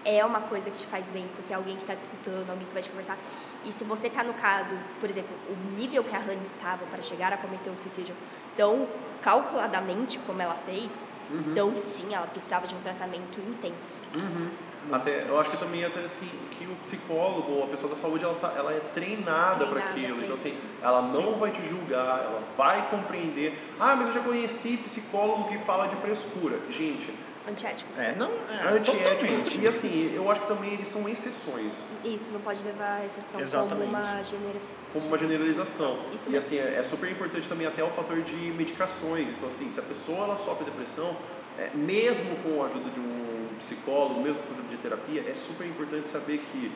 [0.07, 2.65] é uma coisa que te faz bem, porque é alguém que está te escutando, alguém
[2.65, 3.17] que vai te conversar.
[3.65, 7.01] E se você está no caso, por exemplo, o nível que a Rani estava para
[7.01, 8.15] chegar a cometer o suicídio
[8.55, 8.87] tão
[9.21, 10.97] calculadamente como ela fez,
[11.29, 13.99] então sim, ela precisava de um tratamento intenso.
[14.17, 14.49] Uhum.
[14.89, 18.23] Até, eu acho que também até assim que o psicólogo ou a pessoa da saúde
[18.23, 20.15] ela, tá, ela é treinada para Treinada aquilo.
[20.15, 23.59] pra Então assim, ela não vai te julgar, ela vai compreender.
[23.77, 26.57] Ah, mas eu já conheci psicólogo que fala de frescura.
[26.69, 27.13] Gente,
[27.47, 27.89] Antiético.
[27.97, 29.09] É, não, é, antiético.
[29.09, 29.59] totalmente.
[29.61, 33.39] E assim, eu acho que também eles são exceções, Isso não pode levar a exceção
[33.39, 33.89] como Exatamente.
[33.89, 34.59] uma genera...
[34.91, 35.97] como uma generalização.
[36.13, 36.37] Isso e mesmo.
[36.37, 39.29] assim, é, é super importante também até o fator de medicações.
[39.29, 41.15] Então assim, se a pessoa ela sofre depressão,
[41.57, 45.33] é, mesmo com a ajuda de um psicólogo, mesmo com a ajuda de terapia, é
[45.33, 46.71] super importante saber que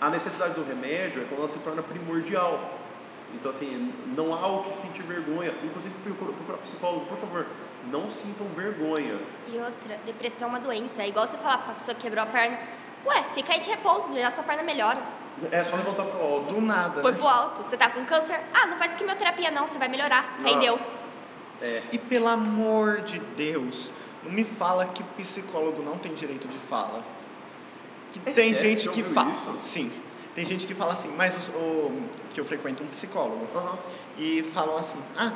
[0.00, 2.78] a necessidade do remédio é quando ela se torna primordial.
[3.34, 5.52] Então, assim, não há o que sentir vergonha.
[5.62, 7.46] Inclusive, procura procurar psicólogo, por favor,
[7.90, 9.18] não sintam vergonha.
[9.52, 11.02] E outra, depressão é uma doença.
[11.02, 12.58] É igual você falar pra pessoa que quebrou a perna,
[13.06, 14.98] ué, fica aí de repouso, já sua perna melhora.
[15.52, 16.52] É só levantar pro alto.
[16.52, 17.00] Do nada.
[17.00, 17.18] Foi né?
[17.18, 17.62] pro alto.
[17.62, 18.40] Você tá com câncer?
[18.52, 20.36] Ah, não faz quimioterapia não, você vai melhorar.
[20.42, 20.60] Fé em Não.
[20.62, 20.98] Deus.
[21.62, 23.90] É, E pelo amor de Deus,
[24.24, 27.02] não me fala que psicólogo não tem direito de fala.
[28.12, 28.70] que É tem sério?
[28.76, 29.30] gente que fala.
[29.30, 29.56] isso?
[29.62, 29.92] Sim.
[30.34, 33.46] Tem gente que fala assim, mas os- o, que eu frequento um psicólogo.
[33.56, 33.76] Aham.
[34.16, 35.32] E falam assim, ah,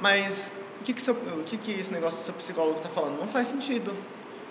[0.00, 3.18] mas o que, que, seu, o que, que esse negócio do seu psicólogo está falando?
[3.18, 3.94] Não faz sentido.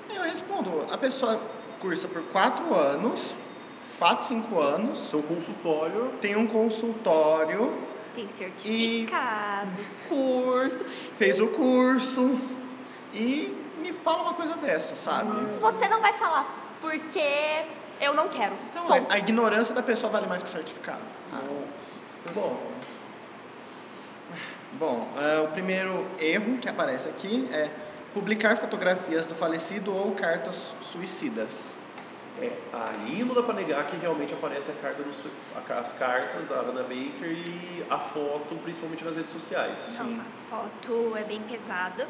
[0.09, 1.39] Aí eu respondo, a pessoa
[1.79, 3.33] cursa por quatro anos,
[3.99, 6.11] quatro, cinco anos, Então, consultório.
[6.21, 7.73] tem um consultório,
[8.15, 9.71] Tem certificado,
[10.09, 10.85] curso.
[11.17, 12.39] fez o curso
[13.13, 15.31] e me fala uma coisa dessa, sabe?
[15.61, 17.63] Você não vai falar, porque
[18.01, 18.55] eu não quero.
[18.71, 19.11] Então, Ponto.
[19.11, 21.01] a ignorância da pessoa vale mais que o certificado.
[21.33, 21.41] Ah,
[22.33, 22.72] bom.
[24.79, 27.69] Bom, é, o primeiro erro que aparece aqui é
[28.13, 31.49] publicar fotografias do falecido ou cartas suicidas.
[32.41, 35.09] É, aí não dá pra negar que realmente aparece a carta do,
[35.55, 39.97] a- as cartas da Hannah Baker e a foto, principalmente nas redes sociais.
[39.99, 42.07] Não, a foto é bem pesada.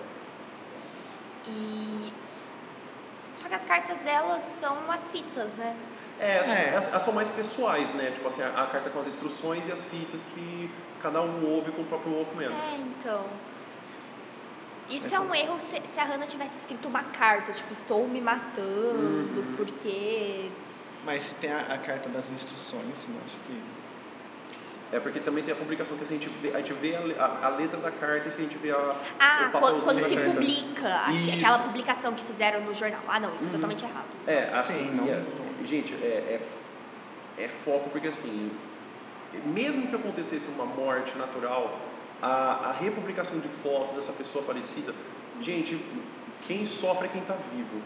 [1.45, 2.13] E.
[3.37, 5.75] Só que as cartas dela são as fitas, né?
[6.19, 6.75] É, as, É.
[6.77, 8.11] as- elas são mais pessoais, né?
[8.11, 10.71] Tipo assim, a, a carta com as instruções e as fitas que
[11.03, 12.47] cada um ouve com o próprio Walkman.
[12.47, 13.25] É, então.
[14.89, 18.07] Isso Essa- é um erro se, se a Hannah tivesse escrito uma carta, tipo, estou
[18.07, 19.53] me matando, Uhum.
[19.57, 20.49] porque.
[21.05, 23.61] Mas se tem a, a carta das instruções, eu acho que.
[24.93, 27.45] É porque também tem a publicação que a gente vê, a gente vê a, a-
[27.47, 30.07] a letra da carta e se a gente vê a, Ah, o quando, quando da
[30.07, 30.29] se carta.
[30.31, 30.95] publica
[31.35, 33.01] aquela publicação que fizeram no jornal.
[33.07, 33.53] Ah, não, isso é Uhum.
[33.53, 34.05] totalmente errado.
[34.27, 36.39] É, assim, Sim, não- é- gente, é,
[37.37, 38.51] é, é foco porque assim,
[39.45, 41.79] mesmo que acontecesse uma morte natural,
[42.21, 44.93] a, a republicação de fotos dessa pessoa falecida,
[45.41, 45.79] gente,
[46.47, 47.81] quem sofre é quem está vivo.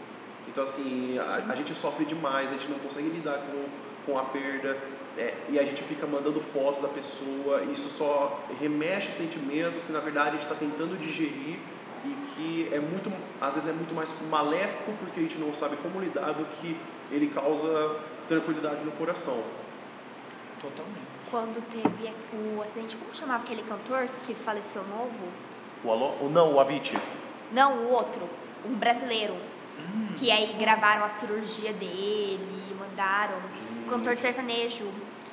[0.46, 4.24] Então assim, a, a gente sofre demais, a gente não consegue lidar com, com a
[4.24, 4.76] perda.
[5.18, 9.92] é, e a gente fica mandando fotos da pessoa, e isso só remexe sentimentos que
[9.92, 11.58] na verdade a gente está tentando digerir
[12.04, 15.76] e que é muito, às vezes é muito mais maléfico porque a gente não sabe
[15.78, 16.76] como lidar do que
[17.10, 17.96] ele causa
[18.28, 19.42] tranquilidade no coração.
[20.60, 21.17] Totalmente.
[21.30, 25.12] Quando teve o acidente, como chamava aquele cantor que faleceu novo?
[25.84, 26.98] O Alô, não, o Avicii.
[27.52, 28.22] Não, o outro,
[28.64, 29.34] um brasileiro.
[29.78, 30.08] Hum.
[30.16, 33.36] Que aí gravaram a cirurgia dele, mandaram.
[33.86, 34.86] O cantor de sertanejo.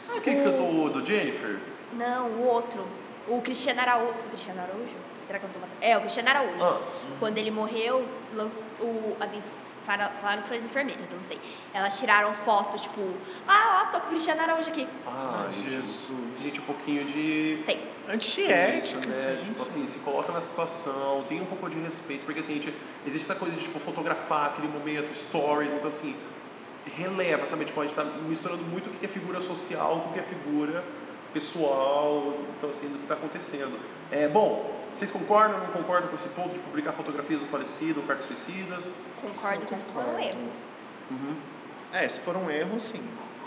[0.10, 1.60] Ah, quem que cantou o do Jennifer?
[1.94, 2.86] Não, o outro.
[3.28, 4.12] O Cristiano Araújo.
[4.20, 4.96] O Cristiano Araújo?
[5.26, 5.78] Será que eu tô matando?
[5.82, 6.64] É, o Cristiano Araújo.
[6.64, 6.82] Ah.
[7.20, 8.06] Quando ele morreu,
[8.36, 9.42] lanç- o, as, en-
[9.86, 11.40] fala- falaram que foram as enfermeiras, eu não sei.
[11.74, 13.02] Elas tiraram foto, tipo,
[13.48, 14.88] ah, ó, tô com o Cristiano Araújo aqui.
[15.06, 16.42] Ah, Ah, gente, Jesus.
[16.42, 17.88] gente, um pouquinho de Seis.
[18.08, 19.38] Antiética, Sim, né?
[19.40, 19.80] sim, Tipo sim.
[19.84, 22.74] assim, se coloca na situação, tem um pouco de respeito, porque assim, a gente,
[23.06, 26.16] existe essa coisa de tipo, fotografar aquele momento, stories, então assim,
[26.98, 27.66] releva, sabe?
[27.66, 30.24] Tipo, a gente tá misturando muito o que é figura social com o que é
[30.24, 30.84] figura
[31.34, 33.78] pessoal, então assim, do que está acontecendo.
[34.12, 38.00] É, bom, vocês concordam ou não concordam com esse ponto de publicar fotografias do falecido,
[38.00, 38.92] ou cartas suicidas?
[39.22, 40.50] Concordo que isso foi um erro.
[41.12, 41.36] Uhum.
[41.92, 43.04] É, se for um erro, sim.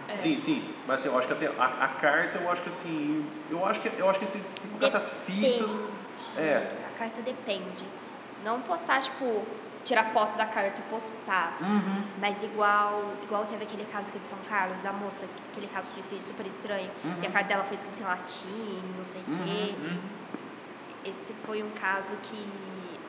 [0.09, 0.15] É.
[0.15, 3.27] Sim, sim, mas assim, eu acho que até a, a carta, eu acho que assim,
[3.51, 5.91] eu acho que, eu acho que se, se colocasse as fitas...
[6.37, 6.71] É.
[6.95, 7.87] A carta depende.
[8.45, 9.43] Não postar, tipo,
[9.85, 11.57] tirar foto da carta e postar.
[11.63, 12.05] Uhum.
[12.19, 15.95] Mas igual, igual teve aquele caso aqui de São Carlos, da moça, aquele caso de
[15.95, 16.91] suicídio super estranho.
[17.23, 19.75] E a carta dela foi escrita em latim, não sei o quê.
[21.09, 22.47] Esse foi um caso que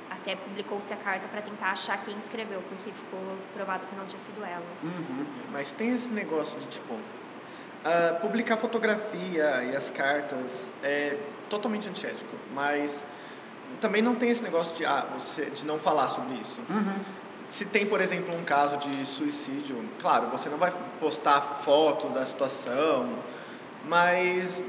[0.10, 4.20] até publicou-se a carta para tentar achar quem escreveu, porque ficou provado que não tinha
[4.20, 4.66] sido ela.
[4.84, 5.26] Uhum.
[5.52, 6.96] Mas tem esse negócio de tipo.
[7.84, 11.18] ah, publicar fotografia e as cartas é
[11.50, 13.06] totalmente antiético, mas
[13.80, 16.60] também não tem esse negócio de, ah, você, de não falar sobre isso.
[17.50, 22.24] Se tem, por exemplo, um caso de suicídio, claro, você não vai postar foto da
[22.26, 23.10] situação,
[23.86, 24.62] mas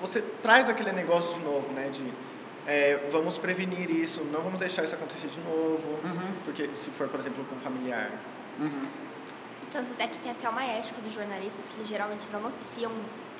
[0.00, 1.88] você traz aquele negócio de novo, né?
[1.88, 2.12] De
[2.68, 6.32] é, vamos prevenir isso, não vamos deixar isso acontecer de novo, Uhum.
[6.44, 8.10] porque se for, por exemplo, com um familiar.
[8.60, 8.82] Uhum.
[9.70, 12.90] Tanto é que tem até uma ética dos jornalistas que eles geralmente não noticiam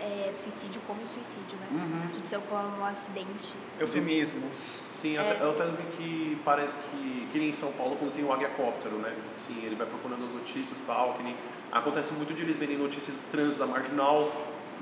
[0.00, 1.66] é, suicídio como suicídio, né?
[1.72, 2.14] Uhum.
[2.14, 3.54] Noticiam como um acidente.
[3.80, 4.82] Eufemismos.
[4.92, 5.20] Sim, É.
[5.20, 8.32] até, eu até vi que parece que, que nem em São Paulo, quando tem o
[8.32, 9.12] aviacóptero, né?
[9.18, 11.34] Então, assim, ele vai procurando as notícias e tal, que nem...
[11.72, 14.30] Acontece muito de eles verem notícias do trânsito da Marginal,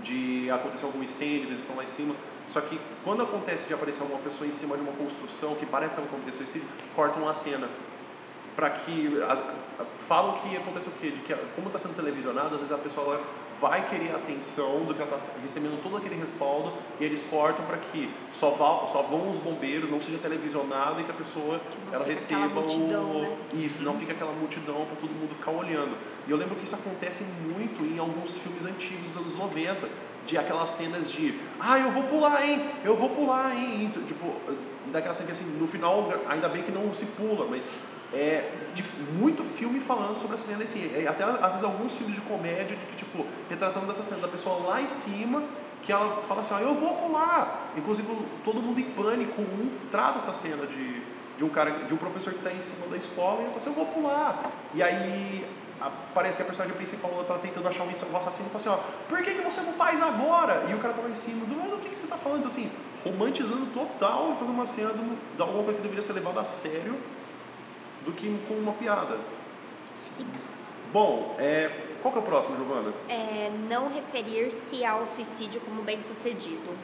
[0.03, 2.15] de acontecer algum incêndio, eles estão lá em cima.
[2.49, 5.95] Só que quando acontece de aparecer alguma pessoa em cima de uma construção que parece
[5.95, 7.69] que ela cometeu suicídio, cortam a cena.
[8.55, 9.23] Para que...
[9.29, 9.43] As,
[10.07, 11.11] falam que acontece o quê?
[11.11, 13.21] De que, como está sendo televisionado, às vezes a pessoa
[13.61, 17.65] vai querer a atenção do que ela está recebendo todo aquele respaldo e eles cortam
[17.65, 21.61] para que só, vá, só vão os bombeiros, não seja televisionado e que a pessoa
[21.91, 23.37] ela receba multidão, o né?
[23.55, 25.97] isso, não fica aquela multidão para todo mundo ficar olhando.
[26.27, 29.89] E eu lembro que isso acontece muito em alguns filmes antigos dos anos 90,
[30.27, 32.71] de aquelas cenas de, ah, eu vou pular, hein?
[32.85, 33.91] Eu vou pular, hein?
[34.07, 34.35] Tipo,
[34.93, 37.69] daquela cena que assim, no final ainda bem que não se pula, mas
[38.13, 38.85] é, de
[39.19, 40.91] muito filme falando sobre essa cena si.
[40.95, 44.29] É, até às vezes alguns filmes de comédia, de que, tipo, retratando essa cena da
[44.29, 45.43] pessoa lá em cima,
[45.83, 47.73] que ela fala assim, ah, eu vou pular.
[47.77, 48.09] Inclusive,
[48.45, 51.03] todo mundo em pânico, um trata essa cena de,
[51.37, 53.57] de um cara, de um professor que está em cima da escola, e ele fala
[53.57, 54.51] assim, eu vou pular.
[54.75, 55.45] E aí
[56.15, 59.07] parece que a personagem principal está tentando achar um, um assassino e fala assim, ó,
[59.09, 60.65] por que, que você não faz agora?
[60.69, 62.39] E o cara tá lá em cima, do do que, que você está falando?
[62.39, 62.71] Então, assim,
[63.05, 66.97] romantizando total e fazer uma cena de alguma coisa que deveria ser levada a sério
[68.05, 69.19] do que com uma piada.
[69.95, 70.27] Sim.
[70.93, 72.93] Bom, é, qual que é o próximo, Giovana?
[73.09, 76.77] É não referir-se ao suicídio como bem sucedido.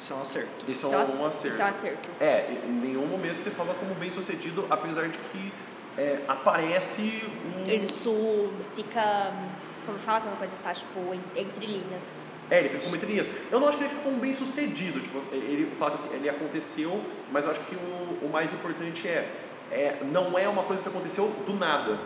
[0.00, 0.70] Isso é um acerto.
[0.70, 1.48] Isso é Isso um acerto.
[1.48, 2.10] Isso é um acerto.
[2.20, 5.52] É, em nenhum momento você fala como bem sucedido, apesar de que
[5.98, 7.68] é, aparece um.
[7.68, 9.32] Isso fica.
[9.84, 11.00] Como fala quando a coisa tá, tipo,
[11.34, 12.06] entre linhas.
[12.50, 13.28] É, ele fica como entre linhas.
[13.50, 15.00] Eu não acho que ele fica como bem sucedido.
[15.00, 19.08] Tipo, ele fala que assim, ele aconteceu, mas eu acho que o, o mais importante
[19.08, 19.28] é,
[19.72, 19.98] é.
[20.04, 21.98] Não é uma coisa que aconteceu do nada.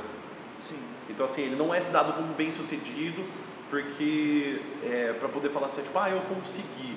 [0.63, 0.79] Sim.
[1.11, 3.23] Então, assim, ele não é dado como bem sucedido,
[3.69, 4.61] porque.
[4.83, 6.97] É, para poder falar assim, tipo, ah, eu consegui.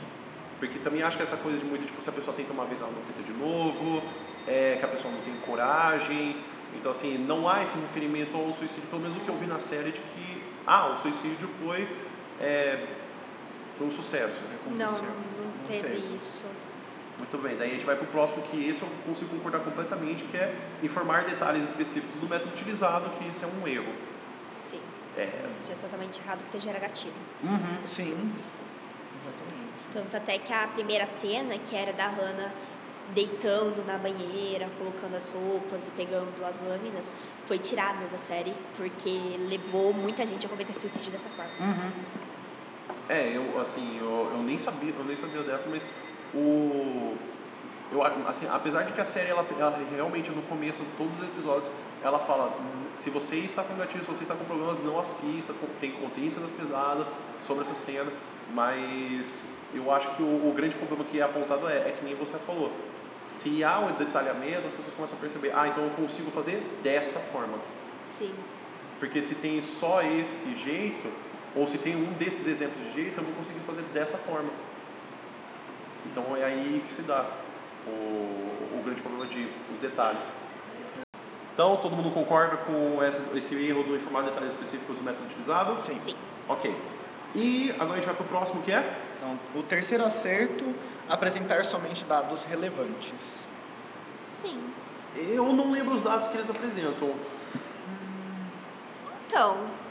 [0.60, 2.80] Porque também acho que essa coisa de muito, tipo, se a pessoa tenta uma vez,
[2.80, 4.02] ela não tenta de novo,
[4.48, 6.38] é, que a pessoa não tem coragem.
[6.78, 9.60] Então, assim, não há esse referimento ao suicídio, pelo menos o que eu vi na
[9.60, 11.88] série, de que, ah, o suicídio foi,
[12.40, 12.88] é,
[13.78, 14.42] foi um sucesso.
[14.42, 14.58] Né?
[14.78, 16.44] Não, não teve, teve isso.
[17.18, 20.26] Muito bem, daí a gente vai para o próximo, que esse eu consigo concordar completamente,
[20.26, 23.94] que é informar detalhes específicos do método utilizado, que esse é um erro.
[24.70, 24.82] Sim.
[25.16, 25.30] É.
[25.50, 27.14] Isso é totalmente errado, porque gera gatilho.
[27.42, 27.78] Uhum.
[27.86, 28.34] Sim.
[29.24, 29.66] Exatamente.
[29.94, 32.52] Tanto até que a primeira cena, que era da Hannah
[33.14, 37.12] deitando na banheira, colocando as roupas e pegando as lâminas,
[37.46, 41.52] foi tirada da série porque levou muita gente a cometer suicídio dessa forma.
[41.60, 41.92] Uhum.
[43.08, 45.88] É, eu assim, eu, eu nem sabia, eu nem sabia dessa, mas
[46.34, 47.16] o
[47.92, 51.24] eu assim, apesar de que a série ela, ela realmente no começo de todos os
[51.26, 51.72] episódios
[52.04, 52.52] ela fala
[52.96, 56.50] se você está com gatilho, se você está com problemas, não assista, tem contém cenas
[56.50, 58.12] pesadas sobre essa cena,
[58.54, 62.16] mas eu acho que o, o grande problema que é apontado é, é que nem
[62.16, 62.72] você falou,
[63.26, 67.20] se há um detalhamento, as pessoas começam a perceber, ah, então eu consigo fazer dessa
[67.20, 67.58] forma.
[68.06, 68.32] Sim.
[69.00, 71.12] Porque se tem só esse jeito,
[71.56, 74.50] ou se tem um desses exemplos de jeito, eu vou conseguir fazer dessa forma.
[76.06, 77.26] Então é aí que se dá
[77.88, 80.32] o, o grande problema de os detalhes.
[81.52, 85.82] Então, todo mundo concorda com esse, esse erro do informar detalhes específicos do método utilizado?
[85.84, 85.96] Sim.
[85.96, 86.16] Sim.
[86.48, 86.76] Ok.
[87.36, 88.98] E agora a gente vai para o próximo, que é?
[89.18, 90.74] Então, o terceiro acerto
[91.08, 93.48] apresentar somente dados relevantes.
[94.10, 94.60] Sim.
[95.16, 97.14] Eu não lembro os dados que eles apresentam.
[99.28, 99.85] Então.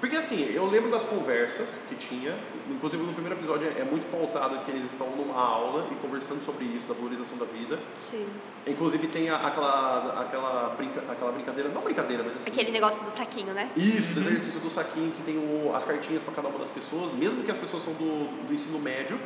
[0.00, 2.38] Porque assim, eu lembro das conversas que tinha,
[2.70, 6.66] inclusive no primeiro episódio é muito pautado que eles estão numa aula e conversando sobre
[6.66, 7.80] isso, da valorização da vida.
[7.98, 8.24] Sim.
[8.64, 12.50] Inclusive tem a, aquela, aquela, brinca, aquela brincadeira, não brincadeira, mas assim.
[12.50, 13.70] Aquele negócio do saquinho, né?
[13.76, 17.12] Isso, do exercício do saquinho, que tem o, as cartinhas para cada uma das pessoas,
[17.12, 19.18] mesmo que as pessoas são do, do ensino médio,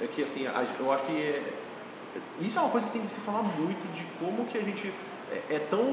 [0.00, 0.46] é que assim,
[0.78, 1.42] eu acho que é,
[2.40, 4.90] isso é uma coisa que tem que se falar muito de como que a gente
[5.30, 5.84] é, é tão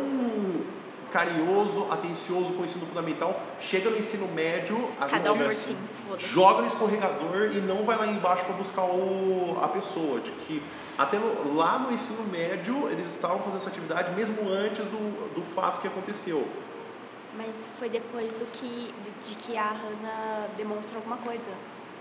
[1.18, 5.76] carinhoso, atencioso com o ensino fundamental, chega no ensino médio, a Cada um assim,
[6.20, 10.20] joga no escorregador e não vai lá embaixo para buscar o, a pessoa.
[10.20, 10.62] De que
[10.96, 15.42] até no, lá no ensino médio eles estavam fazendo essa atividade mesmo antes do, do
[15.56, 16.48] fato que aconteceu.
[17.36, 18.94] Mas foi depois do que,
[19.26, 21.50] de que a Hannah demonstra alguma coisa,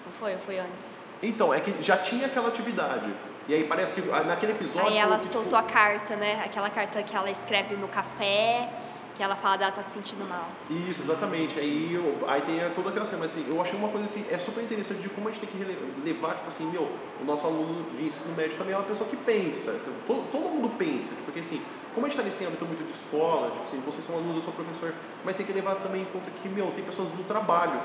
[0.04, 0.34] não foi?
[0.34, 0.90] Ou foi antes?
[1.22, 3.10] Então, é que já tinha aquela atividade.
[3.48, 4.88] E aí parece que naquele episódio.
[4.88, 5.70] Aí ela que, soltou tipo...
[5.70, 6.42] a carta, né?
[6.44, 8.68] Aquela carta que ela escreve no café
[9.16, 10.50] que ela fala dela tá se sentindo mal.
[10.68, 11.58] Isso, exatamente.
[11.58, 14.38] Aí, eu, aí tem toda aquela cena, mas assim, eu achei uma coisa que é
[14.38, 16.82] super interessante de como a gente tem que levar, tipo assim, meu,
[17.18, 20.68] o nosso aluno de ensino médio também é uma pessoa que pensa, todo, todo mundo
[20.76, 21.62] pensa, porque assim,
[21.94, 24.42] como a gente está nesse âmbito muito de escola, tipo assim, vocês são alunos, eu
[24.42, 24.92] sou professor,
[25.24, 27.80] mas tem que levar também em conta que, meu, tem pessoas no trabalho,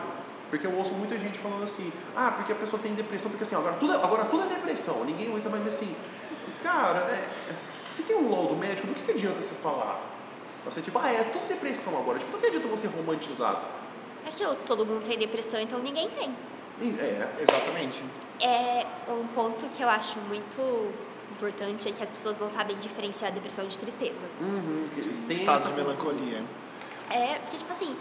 [0.49, 3.55] porque eu ouço muita gente falando assim, ah, porque a pessoa tem depressão, porque assim,
[3.55, 5.95] agora tudo, é, agora tudo é depressão, ninguém aguenta mais assim,
[6.61, 7.29] cara, é,
[7.89, 10.10] se tem um laudo médico, do que, que adianta você falar?
[10.65, 12.19] Você tipo, ah, é tudo depressão agora.
[12.19, 13.63] Tipo, não acredito você romantizar.
[14.25, 16.35] É que se todo mundo tem depressão, então ninguém tem.
[16.99, 18.03] É, exatamente.
[18.39, 20.91] É um ponto que eu acho muito
[21.31, 24.27] importante é que as pessoas não sabem diferenciar depressão de tristeza.
[24.39, 26.43] Uhum, eles têm estado de melancolia.
[27.09, 27.95] É, porque tipo assim,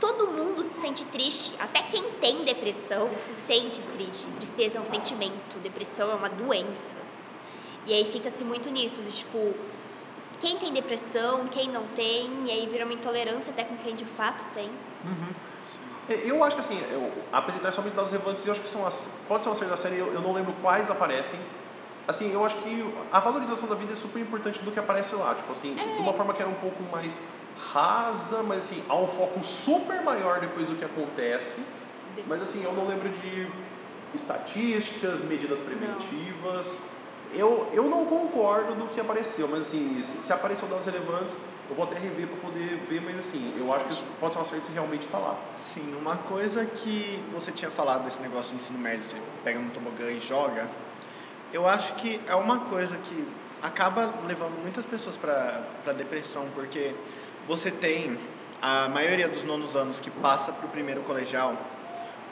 [0.00, 4.26] todo mundo se sente triste, até quem tem depressão se sente triste.
[4.38, 6.94] Tristeza é um sentimento, depressão é uma doença.
[7.86, 9.54] E aí fica-se muito nisso, de tipo,
[10.40, 14.04] quem tem depressão, quem não tem, e aí vira uma intolerância até com quem de
[14.04, 14.70] fato tem.
[15.04, 15.34] Uhum.
[16.08, 19.08] É, eu acho que assim, eu, apresentar somente dados relevantes, eu acho que são as,
[19.28, 21.38] pode ser uma série da série, eu, eu não lembro quais aparecem,
[22.08, 25.34] Assim, eu acho que a valorização da vida é super importante do que aparece lá.
[25.34, 27.20] Tipo assim, de uma forma que era um pouco mais
[27.72, 31.60] rasa, mas assim, há um foco super maior depois do que acontece.
[32.26, 33.48] Mas assim, eu não lembro de
[34.14, 36.80] estatísticas, medidas preventivas.
[37.34, 41.36] Eu, eu não concordo do que apareceu, mas assim, se, apareceu dados relevantes,
[41.68, 44.38] eu vou até rever para poder ver, mas assim, eu acho que isso pode ser
[44.38, 45.36] um acerto se realmente está lá.
[45.60, 49.70] Sim, uma coisa que você tinha falado desse negócio de ensino médio, você pega no
[49.70, 50.68] tobogã e joga,
[51.52, 53.28] eu acho que é uma coisa que
[53.62, 56.94] acaba levando muitas pessoas para depressão, porque
[57.46, 58.18] você tem
[58.62, 61.54] a maioria dos nonos anos que passa para o primeiro colegial,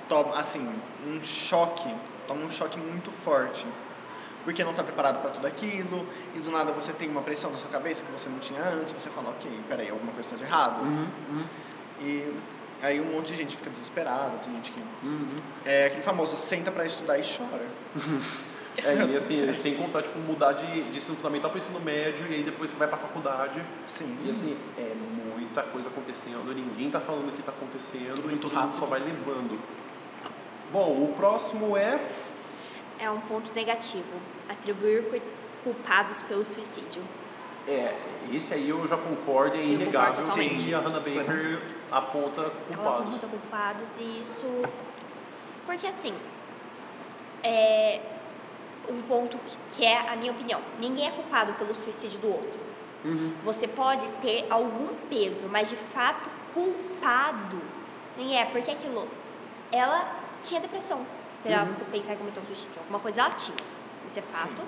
[0.09, 0.67] toma, assim,
[1.07, 1.93] um choque,
[2.27, 3.67] toma um choque muito forte
[4.45, 7.57] porque não está preparado para tudo aquilo, e do nada você tem uma pressão na
[7.59, 10.45] sua cabeça que você não tinha antes, você fala, ok, peraí, alguma coisa está de
[10.45, 10.83] errado.
[10.83, 11.45] Uhum, uhum.
[12.01, 12.33] E
[12.83, 14.81] aí um monte de gente fica desesperada, tem gente que...
[15.07, 15.29] Uhum.
[15.65, 17.67] É aquele famoso, senta para estudar e chora.
[18.83, 22.35] É, e assim, sem contar, tipo, mudar de, de ensino fundamental para ensino médio, e
[22.35, 23.63] aí depois você vai para a faculdade.
[23.87, 24.19] Sim.
[24.25, 24.93] E assim, é
[25.25, 28.77] muita coisa acontecendo, ninguém está falando o que está acontecendo, Tudo muito e rápido.
[28.77, 29.61] só vai levando.
[30.73, 32.01] Bom, o próximo é
[32.99, 34.05] É um ponto negativo.
[34.49, 35.21] Atribuir cu-
[35.65, 37.03] culpados pelo suicídio.
[37.67, 37.95] É,
[38.33, 40.67] esse aí eu já concordo, é inegável totalmente.
[40.67, 43.09] que a Hannah Baker aponta Ela culpados.
[43.09, 44.47] aponta culpados e isso.
[45.67, 46.15] Porque assim.
[47.43, 48.01] É
[48.89, 49.39] um ponto
[49.75, 50.61] que- é a minha opinião.
[50.79, 52.61] Ninguém é culpado pelo suicídio do outro.
[53.05, 53.33] Uhum.
[53.45, 57.61] Você pode ter algum peso, mas de fato culpado
[58.17, 59.09] nem é, porque aquilo.
[59.73, 60.07] Ela
[60.43, 61.05] tinha depressão.
[61.45, 61.75] Pra ela Uhum.
[61.93, 62.73] pensar que cometeu suicídio.
[62.81, 63.57] Alguma coisa ela tinha.
[64.09, 64.63] Isso é fato.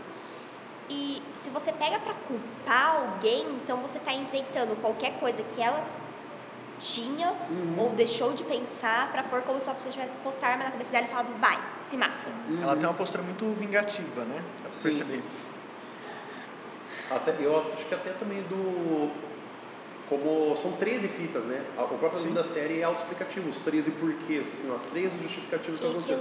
[0.89, 5.85] E se você pega pra culpar alguém, então você tá isentando qualquer coisa que ela
[6.79, 7.74] tinha Uhum.
[7.79, 10.70] ou deixou de pensar pra pôr como se a pessoa tivesse posto a arma na
[10.70, 11.59] cabeça dela e falado, vai,
[11.89, 12.12] se mata.
[12.62, 14.37] Ela tem uma postura muito vingativa, né?
[14.59, 14.91] Dá pra Sim.
[14.91, 15.22] perceber.
[17.11, 19.11] Até, eu acho que até também do.
[20.09, 21.64] Como são 13 fitas, né?
[21.77, 22.35] O próprio nome Sim.
[22.35, 26.16] da série é autoexplicativo, os 13 porquês, assim, as 13 justificativas para você.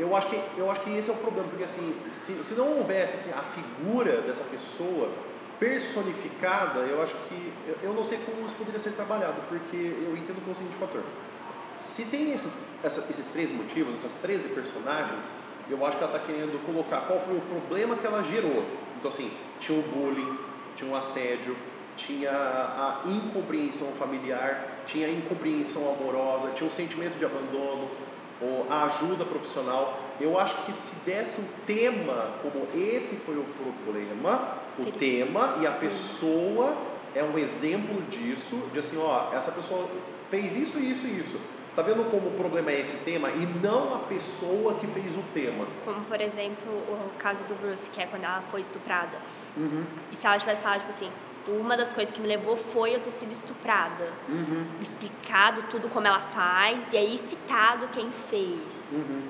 [0.00, 2.78] Eu acho, que, eu acho que esse é o problema, porque assim, se, se não
[2.78, 5.10] houvesse assim, a figura dessa pessoa
[5.58, 7.52] personificada, eu acho que.
[7.68, 10.74] Eu, eu não sei como isso poderia ser trabalhado, porque eu entendo com o seguinte
[10.76, 11.02] fator.
[11.76, 15.34] Se tem esses, essa, esses três motivos, essas 13 personagens,
[15.68, 18.64] eu acho que ela está querendo colocar qual foi o problema que ela gerou.
[18.98, 20.38] Então, assim, tinha o bullying,
[20.74, 21.54] tinha um assédio,
[21.94, 27.90] tinha a incompreensão familiar, tinha a incompreensão amorosa, tinha o sentimento de abandono,
[28.40, 29.98] ou a ajuda profissional.
[30.20, 35.66] Eu acho que se desse um tema como esse foi o problema, o tema e
[35.66, 35.80] a Sim.
[35.80, 36.76] pessoa
[37.14, 39.88] é um exemplo disso, de assim, ó, essa pessoa
[40.30, 41.40] fez isso, isso e isso.
[41.74, 45.22] Tá vendo como o problema é esse tema e não a pessoa que fez o
[45.32, 45.66] tema?
[45.84, 49.16] Como, por exemplo, o caso do Bruce, que é quando ela foi estuprada.
[49.56, 51.10] Uhum, E se ela tivesse falado, tipo assim,
[51.48, 54.08] uma das coisas que me levou foi eu ter sido estuprada.
[54.28, 58.90] uhum, Explicado tudo como ela faz e aí citado quem fez.
[58.92, 59.22] uhum.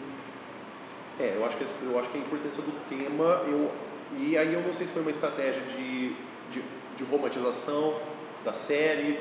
[1.18, 3.70] É, eu acho que, eu acho que a importância do tema, eu,
[4.16, 6.14] e aí eu não sei se foi uma estratégia de,
[6.50, 6.64] de,
[6.96, 7.94] de romantização
[8.42, 9.20] da série,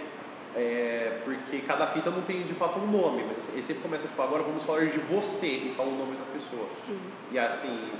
[0.55, 4.21] é, porque cada fita não tem de fato um nome, mas ele sempre começa tipo,
[4.21, 6.65] agora vamos falar de você e fala o nome da pessoa.
[6.69, 6.97] Sim.
[7.33, 7.91] E assim,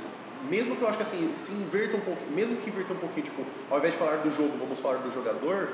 [0.49, 3.25] mesmo que eu acho que assim, se inverta um pouquinho, mesmo que inverta um pouquinho,
[3.25, 5.69] tipo, ao invés de falar do jogo, vamos falar do jogador,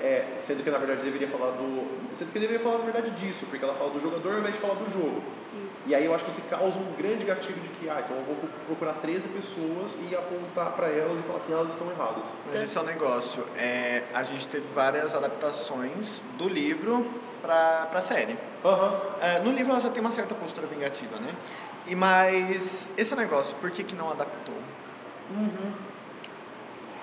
[0.00, 1.86] é, sendo que na verdade deveria falar do.
[2.12, 4.60] Sendo que deveria falar na verdade disso, porque ela fala do jogador ao invés de
[4.60, 5.22] falar do jogo.
[5.68, 5.88] Isso.
[5.88, 8.24] E aí eu acho que isso causa um grande gatilho de que, ah, então eu
[8.24, 8.36] vou
[8.66, 12.34] procurar 13 pessoas e apontar para elas e falar que elas estão erradas.
[12.46, 13.44] Mas esse é o negócio.
[13.56, 17.06] É, a gente teve várias adaptações do livro
[17.42, 18.38] pra, pra série.
[18.64, 19.00] Aham.
[19.20, 21.34] É, no livro ela já tem uma certa postura vingativa, né?
[21.86, 24.54] E mas esse é o negócio, por que, que não adaptou?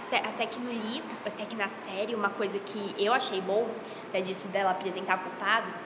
[0.08, 3.68] Até, até que no livro, até que na série, uma coisa que eu achei bom,
[4.14, 5.84] né, disso dela apresentar culpados,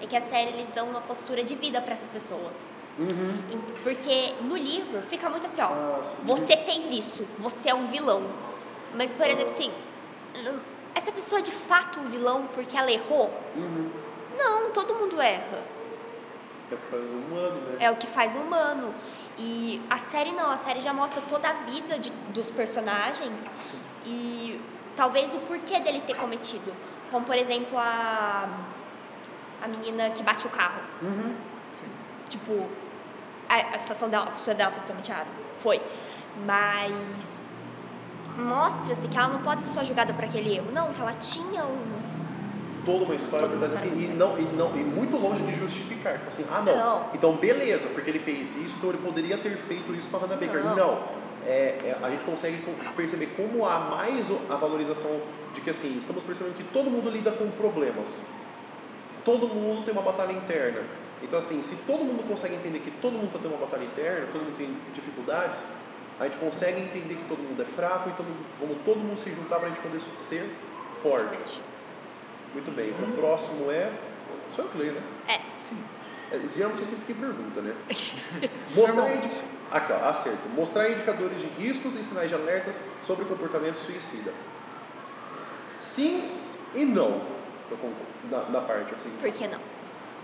[0.00, 2.70] é que a série eles dão uma postura de vida para essas pessoas.
[2.98, 3.60] Uhum.
[3.82, 6.14] Porque no livro fica muito assim, ó, Ah, sim.
[6.24, 8.22] você fez isso, você é um vilão.
[8.94, 9.72] Mas, por exemplo, assim,
[10.36, 10.58] hum,
[10.94, 13.30] essa pessoa é de fato um vilão porque ela errou?
[13.56, 13.90] Uhum.
[14.36, 15.62] Não, todo mundo erra.
[16.72, 17.76] É o que faz um ano, né?
[17.80, 18.94] É o que faz o humano.
[19.38, 23.46] E a série não, a série já mostra toda a vida de- dos personagens
[24.04, 24.60] e
[24.94, 26.72] talvez o porquê dele ter cometido.
[27.10, 28.48] Como, por exemplo, a,
[29.62, 30.80] a menina que bate o carro.
[31.02, 31.34] Uhum.
[32.28, 32.68] Tipo,
[33.48, 35.28] a, a situação dela, a postura dela foi totalmente errada.
[35.62, 35.80] Foi.
[36.46, 37.44] Mas
[38.36, 40.70] mostra-se que ela não pode ser só julgada por aquele erro.
[40.72, 42.02] Não, que ela tinha um,
[42.84, 46.14] toda uma história por trás assim, e não, e não e muito longe de justificar,
[46.14, 47.06] tipo assim, ah não, Não.
[47.14, 50.36] então beleza, porque ele fez isso, então ele poderia ter feito isso com a Hannah
[50.36, 50.64] Baker.
[50.64, 50.74] Não.
[50.76, 50.98] Não,
[51.46, 55.20] é, é, a gente consegue co- perceber como há mais a valorização
[55.54, 58.26] de que assim, estamos percebendo que todo mundo lida com problemas.
[59.24, 60.80] Todo mundo tem uma batalha interna.
[61.22, 64.26] Então assim, se todo mundo consegue entender que todo mundo está tendo uma batalha interna,
[64.32, 65.64] todo mundo tem dificuldades,
[66.18, 68.24] a gente consegue entender que todo mundo é fraco, então
[68.60, 70.48] vamos todo mundo se juntar para a gente poder ser
[71.02, 71.60] forte.
[72.52, 73.90] Muito bem, o próximo é.
[74.54, 75.02] Só eu que leio, né?
[75.28, 75.40] É.
[75.62, 75.76] Sim.
[76.30, 77.74] É, Geralmente sempre que pergunta, né?
[78.74, 79.30] Mostrar indi...
[79.70, 80.48] Aqui, ó, acerto.
[80.54, 84.32] Mostrar indicadores de riscos e sinais de alertas sobre comportamento suicida.
[85.78, 86.22] Sim
[86.74, 87.22] e não.
[87.70, 89.10] Eu concordo, na, na parte assim.
[89.20, 89.58] Por que não?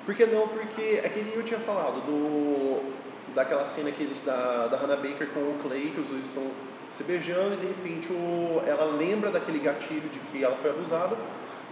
[0.05, 0.49] Por que não?
[0.49, 2.93] Porque é que nem eu tinha falado do
[3.35, 6.51] daquela cena que existe da, da Hannah Baker com o Clay, que os dois estão
[6.91, 11.17] se beijando e de repente o, ela lembra daquele gatilho de que ela foi abusada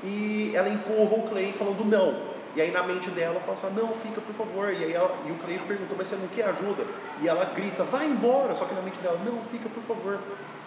[0.03, 2.37] e ela empurra o Clay falando não.
[2.55, 4.73] E aí na mente dela ela fala assim, não, fica por favor.
[4.73, 6.85] E aí ela, e o Clay pergunta, mas você não quer ajuda?
[7.21, 8.55] E ela grita, vai embora.
[8.55, 10.19] Só que na mente dela, não, fica por favor.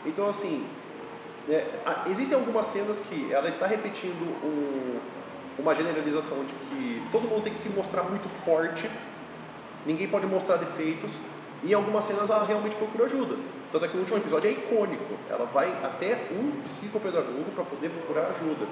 [0.05, 0.65] Então assim,
[1.49, 1.65] é,
[2.07, 4.99] existem algumas cenas que ela está repetindo um-
[5.57, 8.89] uma generalização de que todo mundo tem que se mostrar muito forte,
[9.85, 11.17] ninguém pode mostrar defeitos,
[11.63, 13.35] e em algumas cenas ela realmente procura ajuda.
[13.71, 15.15] Tanto é que o último episódio é icônico.
[15.29, 18.65] Ela vai até um psicopedagogo para poder procurar ajuda.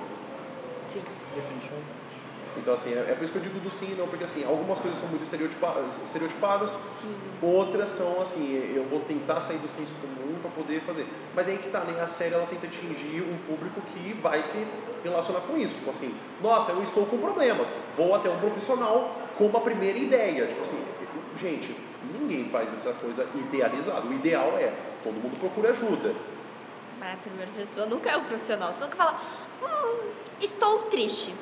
[0.81, 1.01] Sim.
[1.35, 1.97] Definitivamente.
[2.57, 4.43] Então, assim, é, é por isso que eu digo do sim e não, porque assim,
[4.43, 7.15] algumas coisas são muito estereotipa- estereotipadas, Sim.
[7.39, 11.05] Outras são assim, eu vou tentar sair do senso comum para poder fazer.
[11.35, 12.01] Mas é aí que tá, né?
[12.01, 14.65] A série ela tenta atingir um público que vai se
[15.03, 15.75] relacionar com isso.
[15.75, 16.11] Tipo assim,
[16.41, 20.47] nossa, eu estou com problemas, vou até um profissional com uma primeira ideia.
[20.47, 20.83] Tipo assim,
[21.39, 21.75] gente,
[22.11, 24.07] ninguém faz essa coisa idealizada.
[24.07, 24.73] O ideal é
[25.03, 26.15] todo mundo procura ajuda.
[26.99, 28.73] Mas a primeira pessoa nunca é um profissional.
[28.73, 29.21] Você nunca fala,
[29.61, 30.09] hum,
[30.41, 31.33] estou triste.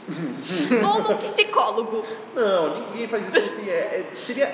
[0.82, 2.04] Vou num psicólogo.
[2.36, 3.70] Não, ninguém faz isso assim.
[3.70, 3.74] É,
[4.14, 4.54] é- seria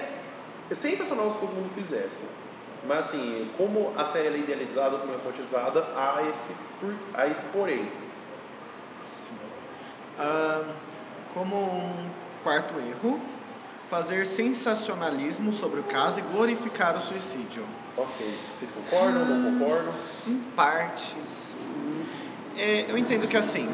[0.72, 2.24] sensacional se todo mundo fizesse.
[2.88, 7.46] Mas assim, como a série é idealizada, como é quantizada, há esse, por- há esse
[7.46, 7.92] porém.
[10.18, 10.64] Ah,
[11.34, 12.10] como um
[12.44, 13.20] quarto erro,
[13.90, 17.64] fazer sensacionalismo sobre o caso e glorificar o suicídio.
[17.98, 19.94] Ok, vocês concordam, não concordam?
[20.28, 21.56] Em partes.
[22.58, 23.70] É, eu entendo que assim,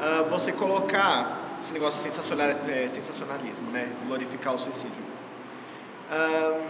[0.00, 3.88] ah, você colocar esse negócio de sensacional, é, sensacionalismo, né?
[4.06, 5.02] Glorificar o suicídio.
[6.10, 6.60] Ah,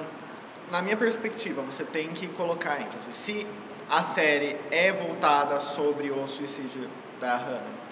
[0.71, 3.13] na minha perspectiva, você tem que colocar ênfase.
[3.13, 3.47] Se
[3.89, 6.89] a série é voltada sobre o suicídio
[7.21, 7.83] da Hannah,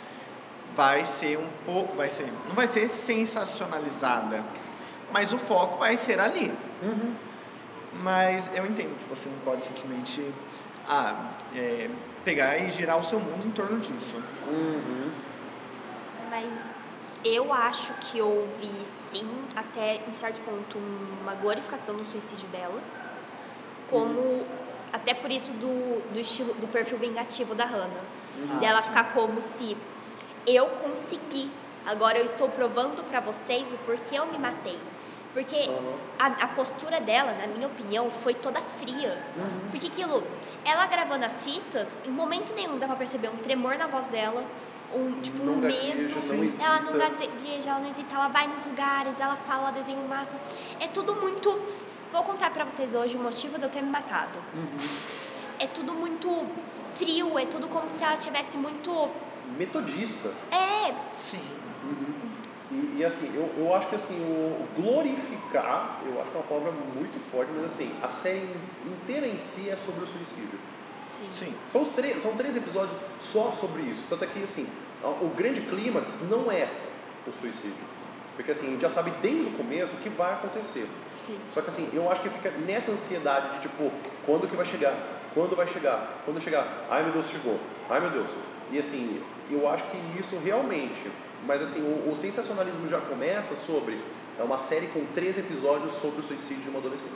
[0.76, 4.43] vai ser um pouco, vai ser, não vai ser sensacionalizada,
[5.12, 6.53] mas o foco vai ser ali.
[8.03, 10.24] Mas eu entendo que você não pode simplesmente
[10.88, 11.91] ah, é,
[12.25, 14.16] pegar e girar o seu mundo em torno disso.
[14.47, 15.11] Uhum.
[16.31, 16.68] Mas
[17.25, 20.79] eu acho que houve sim, até em certo ponto,
[21.21, 22.81] uma glorificação do suicídio dela.
[23.89, 24.47] Como.
[24.93, 28.01] Até por isso do, do estilo, do perfil vingativo da Hannah.
[28.51, 28.89] Ah, dela sim.
[28.89, 29.77] ficar como se
[30.47, 31.51] eu consegui.
[31.87, 34.79] Agora eu estou provando pra vocês o porquê eu me matei.
[35.33, 35.95] Porque Uhum.
[36.18, 39.16] a, a postura dela, na minha opinião, foi toda fria.
[39.70, 40.24] Porque aquilo,
[40.64, 44.45] ela gravando as fitas, em momento nenhum dá pra perceber um tremor na voz dela,
[44.93, 46.12] um tipo Não um medo.
[46.35, 49.99] não ela não gagueja, ela não hesita, ela vai nos lugares, ela fala, ela desenha
[49.99, 50.33] um mapa.
[50.81, 51.49] É tudo muito.
[52.12, 54.37] Vou contar pra vocês hoje o motivo de eu ter me matado.
[55.61, 56.45] É tudo muito
[56.99, 59.09] frio, é tudo como se ela tivesse muito.
[59.57, 60.33] Metodista.
[60.51, 61.41] É, Sim.
[62.71, 66.47] E, e, assim, eu, eu acho que assim, o glorificar, eu acho que é uma
[66.47, 68.49] palavra muito forte, mas assim, a série
[68.87, 70.59] inteira em si é sobre o suicídio.
[71.05, 71.29] sim.
[71.35, 71.55] Sim.
[71.66, 74.05] São, os três, são três episódios só sobre isso.
[74.09, 74.68] Tanto é que, assim,
[75.03, 76.68] o grande clímax não é
[77.27, 77.91] o suicídio.
[78.37, 80.87] Porque, assim, a gente já sabe desde o começo o que vai acontecer.
[81.18, 81.39] Sim.
[81.51, 83.91] Só que, assim, eu acho que fica nessa ansiedade de, tipo,
[84.25, 84.95] quando que vai chegar?
[85.35, 86.23] Quando vai chegar?
[86.25, 86.87] Quando chegar?
[86.89, 87.59] Ai, meu Deus, chegou.
[87.89, 88.31] Ai, meu Deus.
[88.71, 91.11] E, assim, eu acho que isso realmente...
[91.47, 94.01] Mas, assim, o, o sensacionalismo já começa sobre...
[94.38, 97.12] É uma série com três episódios sobre o suicídio de uma adolescente.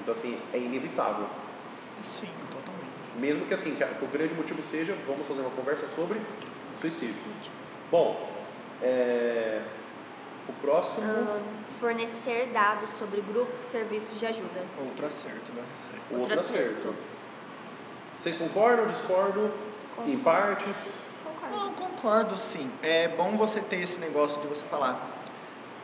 [0.00, 1.26] Então, assim, é inevitável.
[2.02, 2.86] Sim, totalmente.
[3.18, 6.20] Mesmo que assim, que o grande motivo seja, vamos fazer uma conversa sobre
[6.80, 7.30] suicídio.
[7.90, 8.28] Bom,
[8.82, 9.62] é,
[10.48, 11.06] o próximo.
[11.06, 11.40] Ah,
[11.80, 14.64] fornecer dados sobre grupos e serviços de ajuda.
[14.78, 16.64] Outro acerto o outro outro acerto.
[16.68, 16.94] acerto.
[18.18, 19.44] Vocês concordam, discordam?
[19.44, 20.18] Em Concordo.
[20.18, 20.94] partes?
[21.46, 21.66] Concordo.
[21.66, 22.70] Não, concordo sim.
[22.82, 25.14] É bom você ter esse negócio de você falar.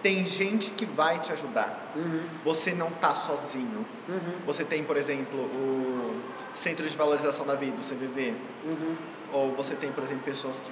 [0.02, 1.92] Tem gente que vai te ajudar.
[1.94, 2.24] Uhum.
[2.44, 3.86] Você não tá sozinho.
[4.08, 4.34] Uhum.
[4.46, 6.20] Você tem, por exemplo, o
[6.54, 8.34] Centro de Valorização da Vida, o CVV.
[8.64, 8.96] Uhum.
[9.32, 10.70] Ou você tem, por exemplo, pessoas que,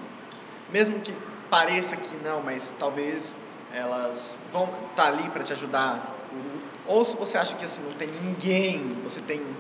[0.73, 1.15] mesmo que
[1.49, 3.37] pareça que não, mas talvez
[3.73, 6.17] elas vão estar tá ali para te ajudar.
[6.33, 6.61] Uhum.
[6.87, 9.55] Ou se você acha que assim não tem ninguém, você tem um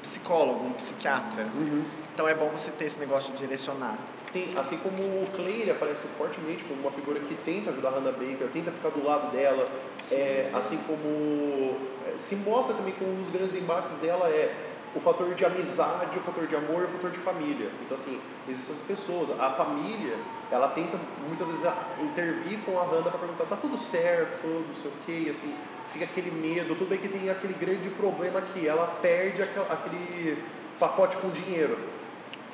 [0.00, 1.44] psicólogo, um psiquiatra.
[1.54, 1.84] Uhum.
[2.16, 3.98] Então é bom você ter esse negócio de direcionar.
[4.24, 8.12] Sim, assim como o Clay aparece fortemente como uma figura que tenta ajudar a Hannah
[8.12, 9.68] Baker, tenta ficar do lado dela,
[10.10, 14.50] é, assim como é, se mostra também que um dos grandes embates dela é
[14.94, 17.70] o fator de amizade, o fator de amor e o fator de família.
[17.84, 19.38] Então, assim, existem essas pessoas.
[19.38, 20.16] A família,
[20.50, 20.98] ela tenta
[21.28, 25.28] muitas vezes intervir com a Hannah para perguntar: tá tudo certo, não sei o quê,
[25.30, 25.54] assim,
[25.88, 26.74] fica aquele medo.
[26.76, 30.42] Tudo bem que tem aquele grande problema que ela perde aquele
[30.78, 31.95] pacote com dinheiro.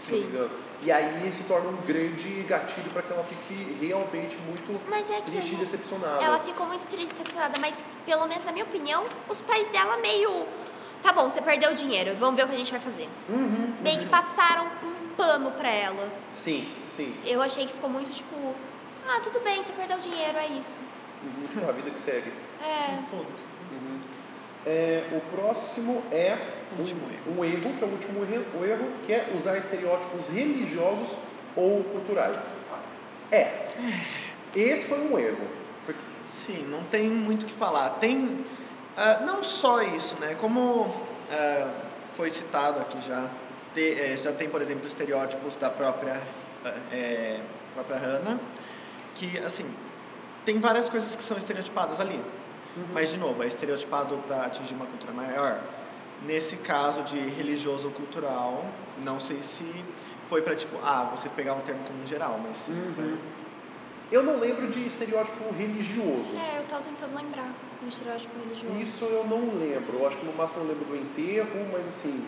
[0.02, 0.50] Sim.
[0.82, 4.72] E aí se torna um grande gatilho para que ela fique realmente muito
[5.12, 6.22] é triste e decepcionada.
[6.22, 9.96] Ela ficou muito triste e decepcionada, mas pelo menos na minha opinião, os pais dela
[9.98, 10.44] meio
[11.00, 13.08] tá bom, você perdeu o dinheiro, vamos ver o que a gente vai fazer.
[13.28, 14.02] Uhum, Meio uhum.
[14.04, 16.08] que passaram um pano pra ela.
[16.32, 17.14] Sim, sim.
[17.24, 18.54] Eu achei que ficou muito tipo,
[19.08, 20.80] ah, tudo bem, você perdeu o dinheiro, é isso.
[21.22, 22.32] Uhum, a vida que segue.
[22.60, 22.98] É.
[23.12, 23.24] Uhum.
[24.66, 26.36] É o próximo é
[26.78, 27.38] um, erro.
[27.38, 31.16] um erro, que é o último erro, erro, que é usar estereótipos religiosos
[31.56, 32.58] ou culturais.
[33.30, 33.66] É.
[34.54, 35.46] Esse foi um erro.
[36.32, 37.90] Sim, não tem muito o que falar.
[37.90, 38.38] Tem
[38.92, 40.34] Uh, não só isso, né?
[40.38, 41.70] Como uh,
[42.14, 43.26] foi citado aqui já,
[43.72, 46.20] te, é, já tem, por exemplo, estereótipos da própria,
[46.92, 47.40] é,
[47.72, 48.38] própria Hannah,
[49.14, 49.64] que, assim,
[50.44, 52.20] tem várias coisas que são estereotipadas ali.
[52.76, 52.84] Uhum.
[52.92, 55.60] Mas, de novo, é estereotipado para atingir uma cultura maior.
[56.26, 58.64] Nesse caso de religioso ou cultural,
[59.02, 59.64] não sei se
[60.28, 63.18] foi para, tipo, ah, você pegar um termo como geral, mas sim uhum.
[64.10, 66.36] Eu não lembro de estereótipo religioso.
[66.36, 67.50] É, eu tava tentando lembrar
[67.80, 68.76] do estereótipo religioso.
[68.78, 70.00] Isso eu não lembro.
[70.00, 72.22] Eu acho que no máximo eu lembro do enterro, mas assim.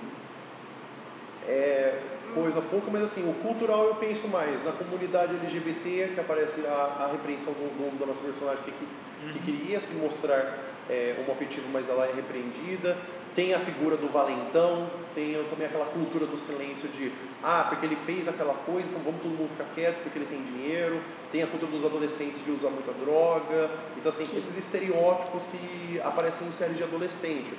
[1.47, 2.01] É
[2.35, 7.05] coisa pouca, mas assim, o cultural eu penso mais na comunidade LGBT, que aparece a,
[7.05, 8.89] a repreensão do, do, da nossa personagem que, que,
[9.25, 9.33] uhum.
[9.33, 10.59] que queria se mostrar
[10.89, 12.97] é, homoafetivo, mas ela é repreendida.
[13.35, 17.11] Tem a figura do valentão, tem também aquela cultura do silêncio de
[17.43, 20.43] ah, porque ele fez aquela coisa, então vamos todo mundo ficar quieto porque ele tem
[20.43, 21.01] dinheiro.
[21.31, 23.70] Tem a cultura dos adolescentes de usar muita droga.
[23.97, 24.37] Então, assim, Sim.
[24.37, 27.53] esses estereótipos que aparecem em séries de adolescente.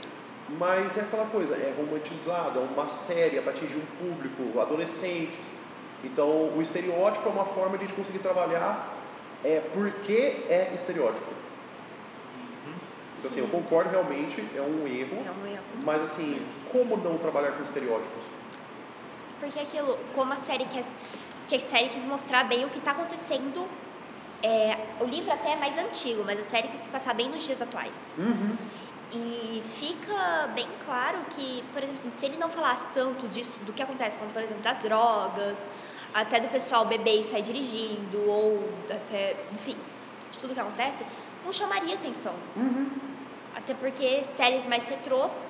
[0.57, 5.51] Mas é aquela coisa, é romantizada, é uma série para atingir um público, adolescentes.
[6.03, 8.95] Então, o estereótipo é uma forma de a gente conseguir trabalhar
[9.43, 11.35] é, porque é estereótipo.
[13.26, 15.17] Então, assim, eu concordo realmente, é um erro.
[15.26, 15.63] É um erro.
[15.84, 16.39] Mas, assim,
[16.71, 18.23] como não trabalhar com estereótipos?
[19.39, 20.86] Porque aquilo, como a série quer,
[21.47, 23.67] que a série quis mostrar bem o que está acontecendo.
[24.43, 27.63] É, o livro até é mais antigo, mas a série quis passar bem nos dias
[27.63, 27.97] atuais.
[28.15, 28.55] Uhum.
[29.11, 33.73] E fica bem claro que, por exemplo, assim, se ele não falasse tanto disso, do
[33.73, 35.67] que acontece, como por exemplo das drogas,
[36.13, 39.76] até do pessoal beber e sair dirigindo, ou até, enfim,
[40.32, 41.03] de tudo que acontece,
[41.43, 42.34] não chamaria atenção.
[42.55, 43.05] Uhum.
[43.56, 45.41] Até porque séries mais retrôs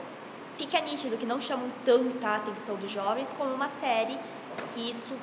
[0.57, 4.17] fica nítido que não chamam tanta atenção dos jovens como uma série
[4.73, 5.13] que isso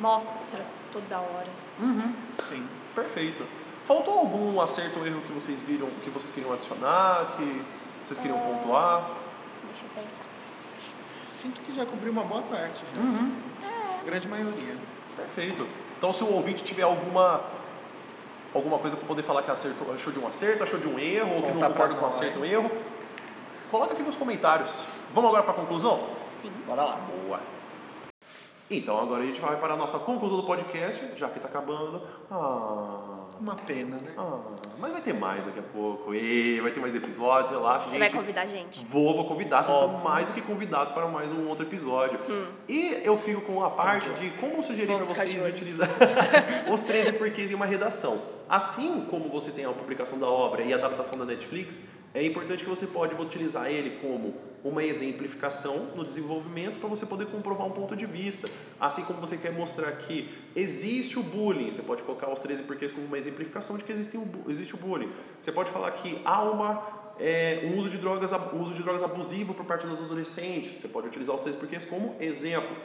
[0.00, 1.48] mostra toda hora.
[1.80, 2.12] Uhum.
[2.48, 3.44] Sim, perfeito.
[3.84, 7.62] Faltou algum acerto ou erro que vocês viram, que vocês queriam adicionar, que
[8.04, 8.42] vocês queriam é...
[8.42, 9.10] pontuar?
[9.68, 10.24] Deixa eu pensar.
[11.32, 13.00] Sinto que já cobriu uma boa parte já.
[13.00, 13.32] Uhum.
[13.62, 14.04] É.
[14.04, 14.76] Grande maioria.
[15.16, 15.66] Perfeito.
[15.98, 17.42] Então se o ouvinte tiver alguma
[18.56, 21.36] alguma coisa para poder falar que acertou, achou de um acerto, achou de um erro,
[21.36, 22.70] ou que não concorda com um acerto ou um erro,
[23.70, 24.82] coloca aqui nos comentários.
[25.14, 26.00] Vamos agora para a conclusão?
[26.24, 26.50] Sim.
[26.66, 26.96] Bora lá.
[26.96, 27.40] Boa.
[28.68, 32.02] Então agora a gente vai para a nossa conclusão do podcast, já que está acabando.
[32.30, 33.26] Ah.
[33.38, 34.12] Uma pena, né?
[34.16, 34.38] Ah,
[34.78, 36.14] mas vai ter mais daqui a pouco.
[36.14, 37.98] E vai ter mais episódios, relaxa, Você gente.
[38.00, 38.84] vai convidar a gente?
[38.84, 39.62] Vou, vou convidar.
[39.62, 39.96] Vocês Óbvio.
[39.98, 42.18] estão mais do que convidados para mais um outro episódio.
[42.28, 42.46] Hum.
[42.66, 45.88] E eu fico com a parte de como sugerir para vocês utilizar
[46.72, 48.20] os 13 porquês em uma redação.
[48.48, 52.62] Assim como você tem a publicação da obra e a adaptação da Netflix, é importante
[52.62, 54.34] que você pode utilizar ele como
[54.64, 58.48] uma exemplificação no desenvolvimento para você poder comprovar um ponto de vista.
[58.80, 62.92] Assim como você quer mostrar que existe o bullying, você pode colocar os 13 porquês
[62.92, 65.10] como uma exemplificação de que existe o, existe o bullying.
[65.40, 69.54] Você pode falar que há uma, é, um uso de, drogas, uso de drogas abusivo
[69.54, 70.72] por parte dos adolescentes.
[70.72, 72.76] Você pode utilizar os 13 porquês como exemplo.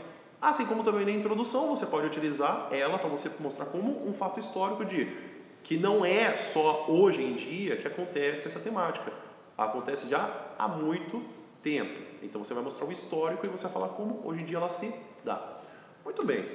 [0.42, 4.40] Assim como também na introdução, você pode utilizar ela para você mostrar como um fato
[4.40, 5.31] histórico de
[5.64, 9.12] que não é só hoje em dia que acontece essa temática.
[9.58, 11.24] Acontece já há muito
[11.62, 12.02] tempo.
[12.24, 14.70] Então você vai mostrar o histórico e você vai falar como hoje em dia ela
[14.70, 14.94] se
[15.24, 15.60] dá.
[16.04, 16.46] Muito bem.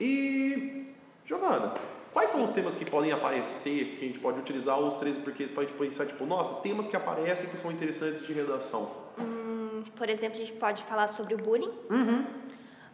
[0.00, 0.94] E
[1.24, 1.74] Giovana,
[2.12, 5.50] quais são os temas que podem aparecer, que a gente pode utilizar os 13 porquês
[5.50, 8.90] para a gente pensar, tipo, nossa, temas que aparecem que são interessantes de redação?
[9.18, 11.72] Hum, por exemplo, a gente pode falar sobre o bullying.
[11.90, 12.24] Uhum.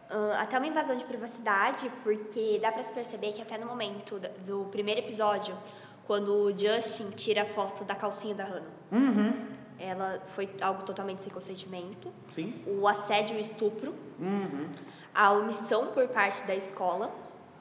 [0.09, 4.19] Uh, até uma invasão de privacidade, porque dá pra se perceber que até no momento
[4.45, 5.57] do primeiro episódio,
[6.05, 9.47] quando o Justin tira a foto da calcinha da Hannah, Uhum.
[9.79, 12.13] ela foi algo totalmente sem consentimento.
[12.29, 12.53] Sim.
[12.67, 14.69] O assédio e o estupro, Uhum.
[15.13, 17.11] a omissão por parte da escola,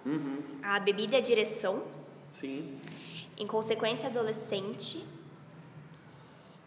[0.05, 0.43] Uhum.
[0.63, 1.83] a bebida e a direção,
[2.31, 2.79] Sim.
[3.39, 5.03] em consequência adolescente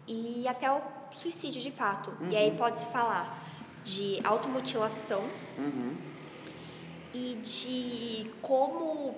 [0.08, 2.12] e até o suicídio de fato.
[2.32, 3.44] E aí pode-se falar
[3.96, 5.24] de automutilação
[5.58, 5.96] Uhum.
[7.14, 9.16] e de como,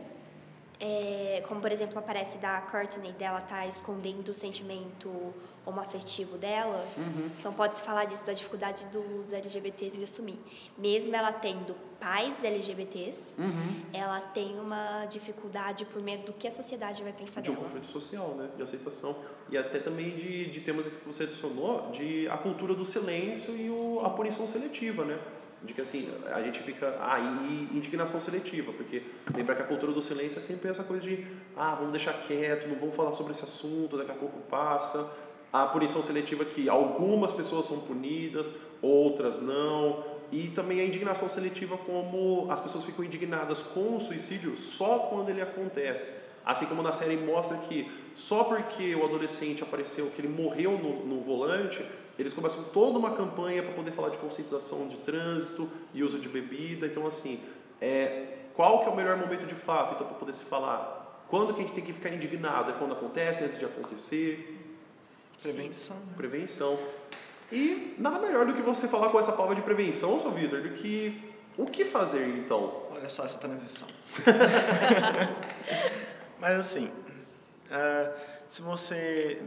[0.79, 5.33] é, como por exemplo aparece da Courtney dela tá escondendo o sentimento
[5.65, 6.87] homoafetivo dela.
[7.39, 10.39] Então pode-se falar disso da dificuldade dos LGBTs de assumir.
[10.77, 13.81] Mesmo ela tendo pais LGBTs, Uhum.
[13.93, 17.65] ela tem uma dificuldade por medo do que a sociedade vai pensar De um dela.
[17.65, 18.49] conflito social, né?
[18.55, 19.15] De aceitação.
[19.49, 23.69] E até também de, de temas que você adicionou, de a cultura do silêncio e
[23.69, 25.19] o, a punição seletiva, né?
[25.63, 26.95] De que assim, a gente fica.
[27.01, 29.03] Ah, e indignação seletiva, porque
[29.35, 32.67] lembrar que a cultura do silêncio é sempre essa coisa de ah, vamos deixar quieto,
[32.67, 35.09] não vamos falar sobre esse assunto, daqui a pouco passa.
[35.51, 40.03] A punição seletiva que algumas pessoas são punidas, outras não.
[40.31, 45.29] E também a indignação seletiva, como as pessoas ficam indignadas com o suicídio só quando
[45.29, 46.29] ele acontece.
[46.45, 51.05] Assim como na série mostra que só porque o adolescente apareceu, que ele morreu no,
[51.05, 51.83] no volante,
[52.21, 56.27] eles começam toda uma campanha para poder falar de conscientização de trânsito e uso de
[56.27, 56.85] bebida.
[56.85, 57.39] Então, assim,
[57.79, 61.25] é, qual que é o melhor momento de fato, então, para poder se falar?
[61.29, 62.71] Quando que a gente tem que ficar indignado?
[62.71, 64.57] É quando acontece, antes de acontecer?
[65.41, 65.95] Prevenção.
[66.17, 66.77] Prevenção.
[67.51, 70.71] E nada melhor do que você falar com essa palavra de prevenção, seu Vitor, do
[70.71, 71.21] que
[71.57, 72.83] o que fazer então?
[72.91, 73.87] Olha só essa transição.
[76.39, 76.91] Mas assim,
[77.71, 78.11] ah,
[78.49, 79.41] se você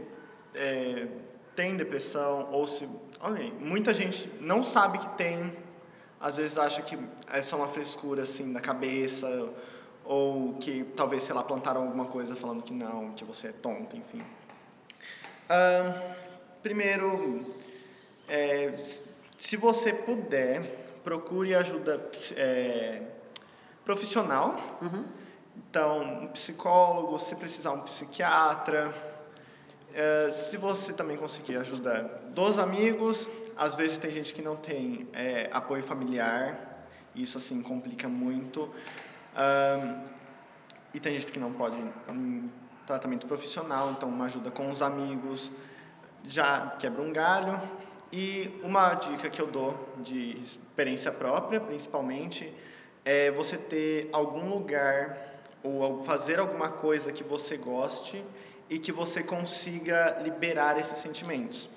[0.53, 1.07] é,
[1.55, 2.87] tem depressão ou se.
[3.19, 5.53] Olha, muita gente não sabe que tem,
[6.19, 6.97] às vezes acha que
[7.31, 9.49] é só uma frescura assim na cabeça,
[10.05, 13.95] ou que talvez, sei lá, plantaram alguma coisa falando que não, que você é tonto,
[13.95, 14.21] enfim.
[15.49, 16.15] Ah,
[16.61, 17.45] primeiro,
[18.27, 18.73] é,
[19.37, 20.61] se você puder,
[21.03, 23.01] procure ajuda é,
[23.83, 24.57] profissional.
[25.55, 29.12] Então, um psicólogo, se precisar, um psiquiatra.
[29.95, 35.07] É, se você também conseguir ajuda dos amigos, às vezes tem gente que não tem
[35.13, 38.73] é, apoio familiar, isso assim complica muito.
[39.35, 40.01] Ahn,
[40.95, 41.77] e tem gente que não pode
[42.09, 42.51] em
[42.87, 45.51] tratamento profissional, então uma ajuda com os amigos
[46.23, 47.59] já quebra um galho.
[48.11, 52.51] E uma dica que eu dou de experiência própria, principalmente,
[53.05, 55.33] é você ter algum lugar
[55.63, 58.23] ou fazer alguma coisa que você goste
[58.73, 61.69] e que você consiga liberar esses sentimentos.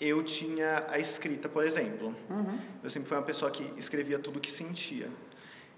[0.00, 2.16] Eu tinha a escrita, por exemplo.
[2.82, 5.10] Eu sempre fui uma pessoa que escrevia tudo o que sentia.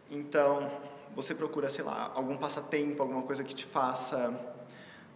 [0.08, 0.70] Então,
[1.16, 4.32] você procura, sei lá, algum passatempo, alguma coisa que te faça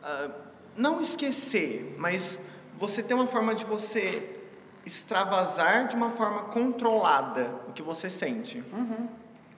[0.03, 0.30] ah,
[0.76, 2.40] não esquecer, mas
[2.76, 4.40] você ter uma forma de você
[4.84, 8.64] extravasar de uma forma controlada o que você sente.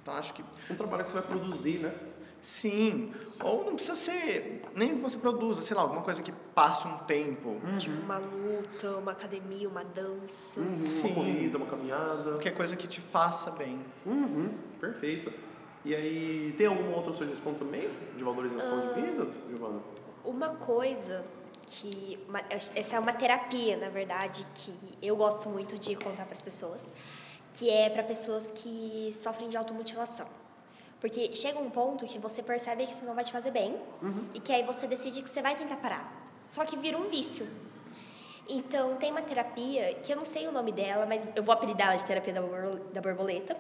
[0.03, 1.95] Então, acho que Um trabalho que você vai produzir, né?
[2.49, 3.12] Sim.
[3.44, 6.96] Ou não precisa ser nem que você produza, sei lá, alguma coisa que passe um
[6.99, 7.61] tempo.
[7.78, 10.61] Tipo, uma luta, uma academia, uma dança.
[10.61, 11.07] Uhum, Sim.
[11.07, 12.30] Uma corrida, uma caminhada.
[12.32, 13.78] Qualquer coisa que te faça bem.
[14.07, 15.32] Uhum, perfeito.
[15.84, 19.80] E aí, tem alguma outra sugestão também de valorização de vida, Giovana?
[20.24, 21.24] Uma coisa
[21.66, 22.18] que.
[22.28, 26.42] uma- essa é uma terapia, na verdade, que eu gosto muito de contar para as
[26.42, 26.84] pessoas,
[27.55, 30.26] que é para pessoas que sofrem de automutilação.
[31.01, 33.76] Porque chega um ponto que você percebe que isso não vai te fazer bem
[34.34, 36.30] e que aí você decide que você vai tentar parar.
[36.42, 37.46] Só que vira um vício.
[38.51, 41.88] Então, tem uma terapia, que eu não sei o nome dela, mas eu vou apelidar
[41.88, 43.55] ela de terapia da borbo- da borboleta,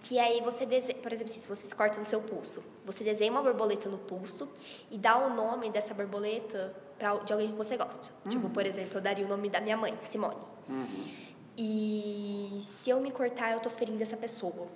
[0.00, 3.32] que aí você desenha, por exemplo, se você se corta no seu pulso, você desenha
[3.32, 4.48] uma borboleta no pulso
[4.88, 8.12] e dá o nome dessa borboleta pra, de alguém que você gosta.
[8.30, 10.36] Tipo, por exemplo, eu daria o nome da minha mãe, Simone.
[11.56, 14.66] E se eu me cortar, eu tô ferindo essa pessoa.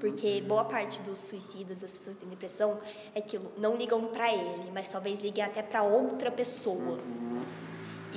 [0.00, 2.80] Porque boa parte dos suicidas, das pessoas que têm depressão,
[3.14, 6.98] é aquilo, não ligam pra ele, mas talvez liguem até pra outra pessoa.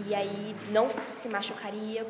[0.06, 2.06] E aí não se machucaria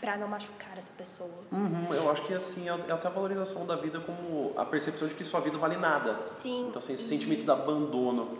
[0.00, 1.30] pra não machucar essa pessoa.
[1.50, 5.14] Uhum, eu acho que assim, é até a valorização da vida como a percepção de
[5.14, 6.28] que sua vida vale nada.
[6.28, 6.66] Sim.
[6.68, 8.38] Então, assim, esse e- sentimento de abandono.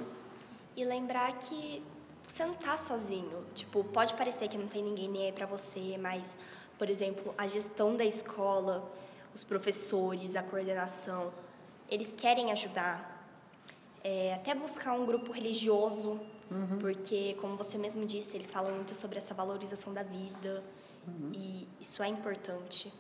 [0.77, 1.83] E lembrar que
[2.27, 3.45] você não tá sozinho.
[3.55, 6.37] Tipo, pode parecer que não tem ninguém nem aí pra você, mas,
[6.79, 8.91] por exemplo, a gestão da escola,
[9.35, 11.33] os professores, a coordenação,
[11.89, 13.13] eles querem ajudar.
[14.03, 16.21] É, até buscar um grupo religioso,
[16.79, 20.63] porque, como você mesmo disse, eles falam muito sobre essa valorização da vida.
[21.33, 22.93] E isso é importante.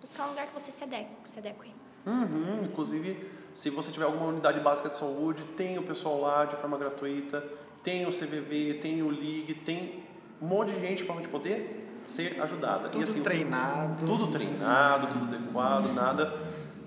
[0.00, 1.10] buscar um lugar que você se adeque.
[1.24, 1.72] Se adeque.
[2.06, 6.56] Uhum, inclusive, se você tiver alguma unidade básica de saúde, tem o pessoal lá de
[6.56, 7.44] forma gratuita,
[7.82, 10.02] tem o CVV, tem o LIG, tem
[10.40, 12.88] um monte de gente para onde poder ser ajudada.
[12.88, 14.04] Tudo e, assim, treinado.
[14.04, 16.32] Tudo treinado, tudo adequado, nada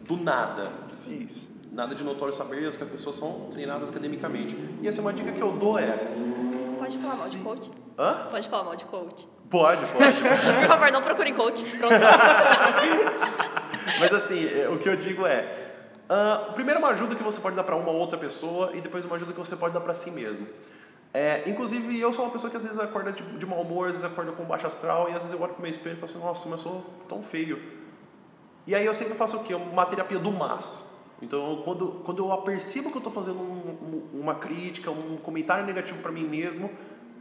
[0.07, 0.71] do nada.
[0.87, 1.47] Isso.
[1.71, 4.55] Nada de notório saber, as que as pessoas são treinadas academicamente.
[4.81, 6.13] E essa é uma dica que eu dou é.
[6.77, 7.71] Pode falar mal de coach?
[7.97, 8.27] Hã?
[8.29, 9.27] Pode falar mal de coach.
[9.49, 10.13] Pode, pode.
[10.59, 11.63] Por favor, não procure coach.
[11.63, 11.95] Pronto.
[13.99, 15.61] Mas assim, é, o que eu digo é.
[16.03, 19.15] Uh, primeiro uma ajuda que você pode dar para uma outra pessoa e depois uma
[19.15, 20.45] ajuda que você pode dar para si mesmo.
[21.13, 23.95] É, inclusive, eu sou uma pessoa que às vezes acorda de, de mau humor, às
[23.97, 26.11] vezes acorda com baixo astral, e às vezes eu olho pro meu espelho e falo
[26.11, 27.61] assim, nossa, mas eu sou tão feio.
[28.65, 29.53] E aí eu sempre faço o quê?
[29.53, 30.91] Uma terapia do mas.
[31.21, 35.65] Então, quando, quando eu apercebo que eu estou fazendo um, um, uma crítica, um comentário
[35.65, 36.69] negativo para mim mesmo,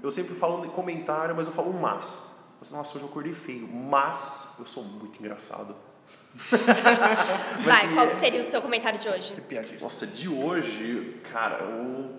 [0.02, 2.22] eu sempre falo comentário, mas eu falo um mas.
[2.60, 5.74] Assim, nossa, hoje eu acordei feio, mas eu sou muito engraçado.
[7.64, 9.32] Vai, assim, qual seria o seu comentário de hoje?
[9.32, 9.78] Que piadinha.
[9.80, 12.16] Nossa, de hoje, cara, eu,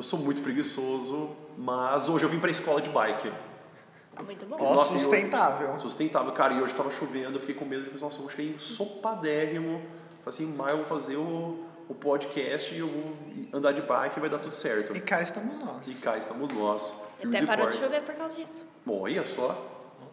[0.00, 1.28] eu sou muito preguiçoso,
[1.58, 3.30] mas hoje eu vim pra escola de bike.
[4.24, 4.56] Muito bom.
[4.58, 5.68] Ó, Nossa, sustentável.
[5.68, 8.28] Eu, sustentável, cara, e hoje tava chovendo, eu fiquei com medo, eu falei, nossa, eu
[8.30, 9.82] cheguei ensopadérrimo.
[10.24, 13.14] Falei assim, mas eu vou fazer o, o podcast e eu vou
[13.52, 14.96] andar de bike e vai dar tudo certo.
[14.96, 15.86] E cá estamos nós.
[15.86, 17.04] E cá estamos nós.
[17.22, 18.66] Até parou de chover por causa disso.
[18.86, 19.66] Bom, olha só.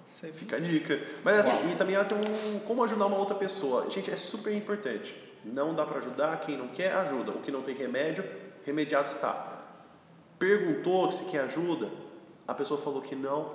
[0.09, 0.99] Você Fica a dica.
[1.23, 1.71] Mas assim, Uau.
[1.71, 3.89] e também tem um como ajudar uma outra pessoa.
[3.89, 5.15] Gente, é super importante.
[5.45, 7.31] Não dá para ajudar, quem não quer, ajuda.
[7.31, 8.25] O que não tem remédio,
[8.65, 9.56] remediado está.
[10.39, 11.89] Perguntou se quer ajuda,
[12.47, 13.51] a pessoa falou que não,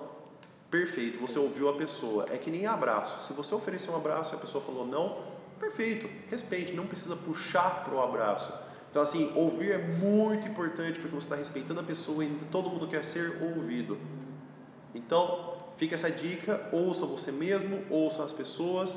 [0.71, 2.27] perfeito, você ouviu a pessoa.
[2.31, 3.27] É que nem abraço.
[3.27, 5.19] Se você oferecer um abraço e a pessoa falou não,
[5.61, 8.53] perfeito, respeite, não precisa puxar para o abraço.
[8.91, 12.87] Então, assim, ouvir é muito importante porque você está respeitando a pessoa e todo mundo
[12.87, 13.99] quer ser ouvido.
[14.95, 18.97] Então, Fica essa dica, ouça você mesmo, ouça as pessoas,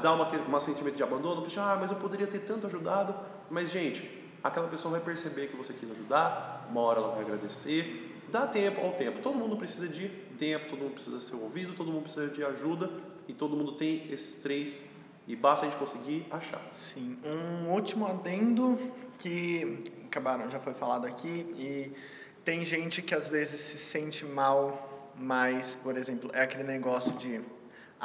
[0.00, 3.12] dá uma, uma sentimento de abandono, fala, ah, mas eu poderia ter tanto ajudado,
[3.50, 8.20] mas gente, aquela pessoa vai perceber que você quis ajudar, uma hora ela vai agradecer,
[8.30, 11.90] dá tempo ao tempo, todo mundo precisa de tempo, todo mundo precisa ser ouvido, todo
[11.90, 12.90] mundo precisa de ajuda,
[13.28, 14.88] e todo mundo tem esses três,
[15.28, 16.62] e basta a gente conseguir achar.
[16.72, 18.78] Sim, um último adendo
[19.18, 21.92] que acabaram, já foi falado aqui, e
[22.44, 27.40] tem gente que às vezes se sente mal mas, por exemplo, é aquele negócio de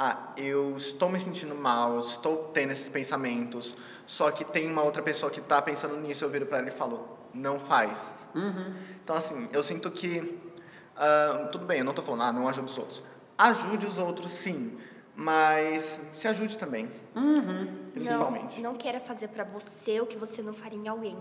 [0.00, 3.74] ah, eu estou me sentindo mal, estou tendo esses pensamentos,
[4.06, 6.70] só que tem uma outra pessoa que está pensando nisso, eu viro para ela e
[6.70, 8.14] falo, não faz.
[8.32, 8.74] Uhum.
[9.02, 12.70] Então, assim, eu sinto que, uh, tudo bem, eu não estou falando, ah, não ajude
[12.70, 13.02] os outros.
[13.36, 14.78] Ajude os outros, sim,
[15.16, 17.90] mas se ajude também, uhum.
[17.90, 18.62] principalmente.
[18.62, 21.18] Não, não queira fazer para você o que você não faria em alguém.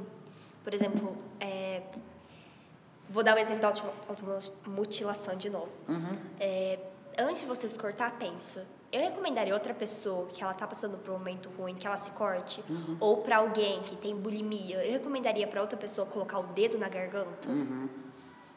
[0.63, 1.81] Por exemplo, é,
[3.09, 3.73] Vou dar o exemplo da
[4.09, 5.69] automutilação de novo.
[5.87, 6.17] Uhum.
[6.39, 6.77] É,
[7.17, 8.65] antes de você se cortar, pensa.
[8.91, 12.09] Eu recomendaria outra pessoa que ela está passando por um momento ruim que ela se
[12.11, 12.97] corte, uhum.
[12.99, 16.87] ou para alguém que tem bulimia, eu recomendaria para outra pessoa colocar o dedo na
[16.87, 17.49] garganta.
[17.49, 17.89] Uhum.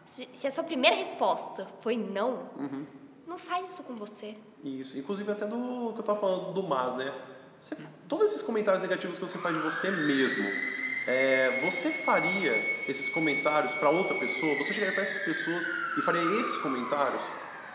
[0.05, 2.87] Se, se, a sua primeira resposta foi não, uhum.
[3.27, 4.37] não faz isso com você.
[4.63, 7.13] Isso, inclusive até do que eu estava falando do mas, né?
[7.59, 7.77] Você,
[8.09, 10.49] todos esses comentários negativos que você faz de você mesmo,
[11.07, 12.57] é, você faria
[12.89, 14.55] esses comentários para outra pessoa?
[14.59, 15.65] Você chegaria para essas pessoas
[15.99, 17.25] e faria esses comentários?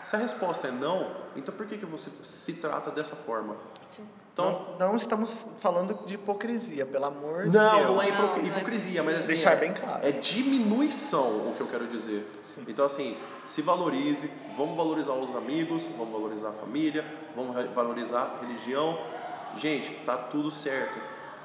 [0.06, 3.56] Se a resposta é não, então por que, que você se trata dessa forma?
[3.80, 4.06] Sim.
[4.32, 7.90] Então, não, não estamos falando de hipocrisia, pelo amor de não, Deus.
[7.90, 10.06] Não, é não é hipocrisia, mas assim, deixar é, bem claro.
[10.06, 12.24] É diminuição o que eu quero dizer.
[12.44, 12.64] Sim.
[12.68, 17.04] Então assim, se valorize, vamos valorizar os amigos, vamos valorizar a família,
[17.34, 18.96] vamos valorizar a religião.
[19.56, 21.00] Gente, tá tudo certo.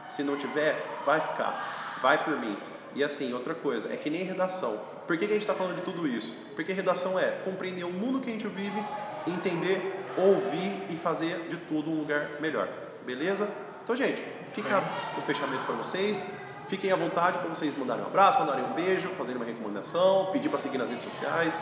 [0.07, 1.97] Se não tiver, vai ficar.
[1.99, 2.55] Vai por mim.
[2.93, 4.79] E assim, outra coisa, é que nem redação.
[5.11, 6.33] Por que, que a gente está falando de tudo isso?
[6.55, 8.81] Porque redação é compreender o mundo que a gente vive,
[9.27, 12.69] entender, ouvir e fazer de tudo um lugar melhor.
[13.05, 13.49] Beleza?
[13.83, 14.81] Então, gente, fica
[15.17, 16.25] o fechamento para vocês.
[16.69, 20.47] Fiquem à vontade para vocês mandarem um abraço, mandarem um beijo, fazerem uma recomendação, pedir
[20.47, 21.61] para seguir nas redes sociais.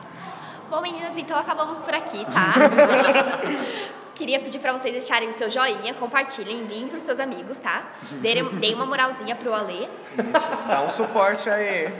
[0.70, 2.54] Bom, meninas, então acabamos por aqui, tá?
[4.16, 7.90] Queria pedir para vocês deixarem o seu joinha, compartilhem, enviem para os seus amigos, tá?
[8.22, 9.82] Deem uma moralzinha pro Alê.
[9.82, 11.92] Isso, dá um suporte aí.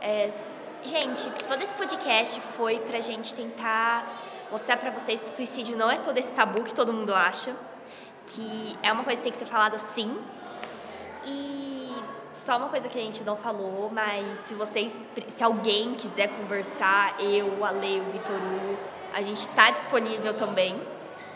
[0.00, 0.30] É,
[0.82, 5.98] gente, todo esse podcast foi pra gente tentar mostrar para vocês que suicídio não é
[5.98, 7.54] todo esse tabu que todo mundo acha,
[8.26, 10.16] que é uma coisa que tem que ser falada sim.
[11.24, 11.94] E
[12.32, 17.20] só uma coisa que a gente não falou, mas se vocês, se alguém quiser conversar,
[17.20, 18.78] eu, a Lei, o Vitor Hugo,
[19.12, 20.80] a gente está disponível também.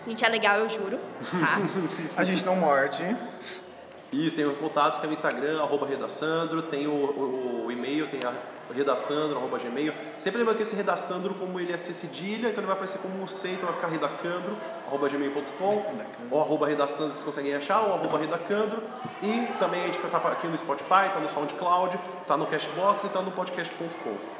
[0.06, 0.98] A gente é legal, eu juro,
[1.30, 1.58] tá?
[2.16, 3.04] a gente não morde.
[4.14, 8.20] Isso, tem os contatos, tem o Instagram, arroba Redaçandro, tem o, o, o e-mail, tem
[8.24, 8.32] a
[8.72, 9.92] redaçandro, arroba gmail.
[10.18, 13.26] Sempre lembrando que esse redaçandro, como ele é C cedilha, então ele vai aparecer como
[13.28, 14.56] C, então vai ficar redacandro,
[14.86, 15.82] arroba gmail.com,
[16.30, 18.82] ou arroba redaçandro, vocês conseguem achar, ou arroba redacandro.
[19.22, 23.06] E também a gente está aqui no Spotify, está no SoundCloud, está no Cashbox e
[23.06, 24.33] está no podcast.com.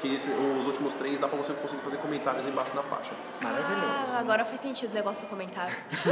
[0.00, 3.10] Que esse, os últimos três dá pra você conseguir fazer comentários embaixo na faixa.
[3.40, 3.92] Maravilhoso.
[4.14, 5.74] Ah, agora faz sentido o negócio do comentário.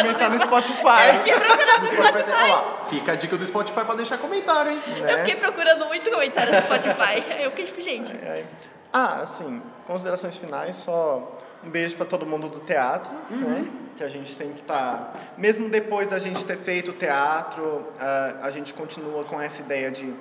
[0.00, 1.16] Comentar no Eu Spotify.
[1.18, 2.42] fiquei procurando no Spotify tem- Spotify.
[2.42, 4.82] olha lá, fica a dica do Spotify pra deixar comentário, hein?
[4.96, 5.16] Eu né?
[5.18, 7.24] fiquei procurando muito comentário no Spotify.
[7.30, 8.12] Aí eu fiquei tipo, gente.
[8.14, 8.46] E aí-
[8.92, 13.66] Ah, assim, considerações finais, só um beijo para todo mundo do teatro, né?
[13.96, 18.50] Que a gente sempre tá, mesmo depois da gente ter feito o teatro, ah, a
[18.50, 20.14] gente continua com essa ideia de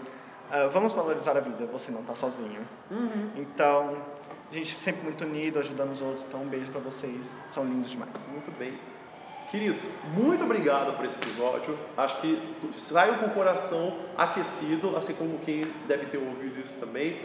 [0.51, 2.61] ah, vamos valorizar a vida, você não tá sozinho.
[3.35, 3.97] Então,
[4.49, 7.91] a gente sempre muito unido, ajudando os outros, então um beijo para vocês, são lindos
[7.91, 8.11] demais.
[8.31, 8.73] Muito bem.
[9.51, 11.77] Queridos, muito obrigado por esse episódio.
[11.97, 12.39] Acho que
[12.73, 17.19] saiam com o coração aquecido, assim como quem deve ter ouvido isso também.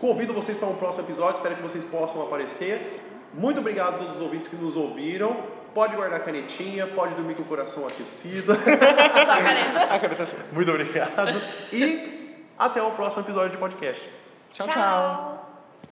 [0.00, 3.00] Convido vocês para um próximo episódio, espero que vocês possam aparecer.
[3.32, 5.59] Muito obrigado a todos os ouvintes que nos ouviram.
[5.74, 8.54] Pode guardar a canetinha, pode dormir com o coração aquecido.
[8.60, 9.88] Tá careta.
[9.94, 11.40] Ah, quero ter- Muito obrigado.
[11.72, 14.08] E até o próximo episódio de podcast.
[14.52, 14.68] tchau.
[14.68, 15.39] tchau.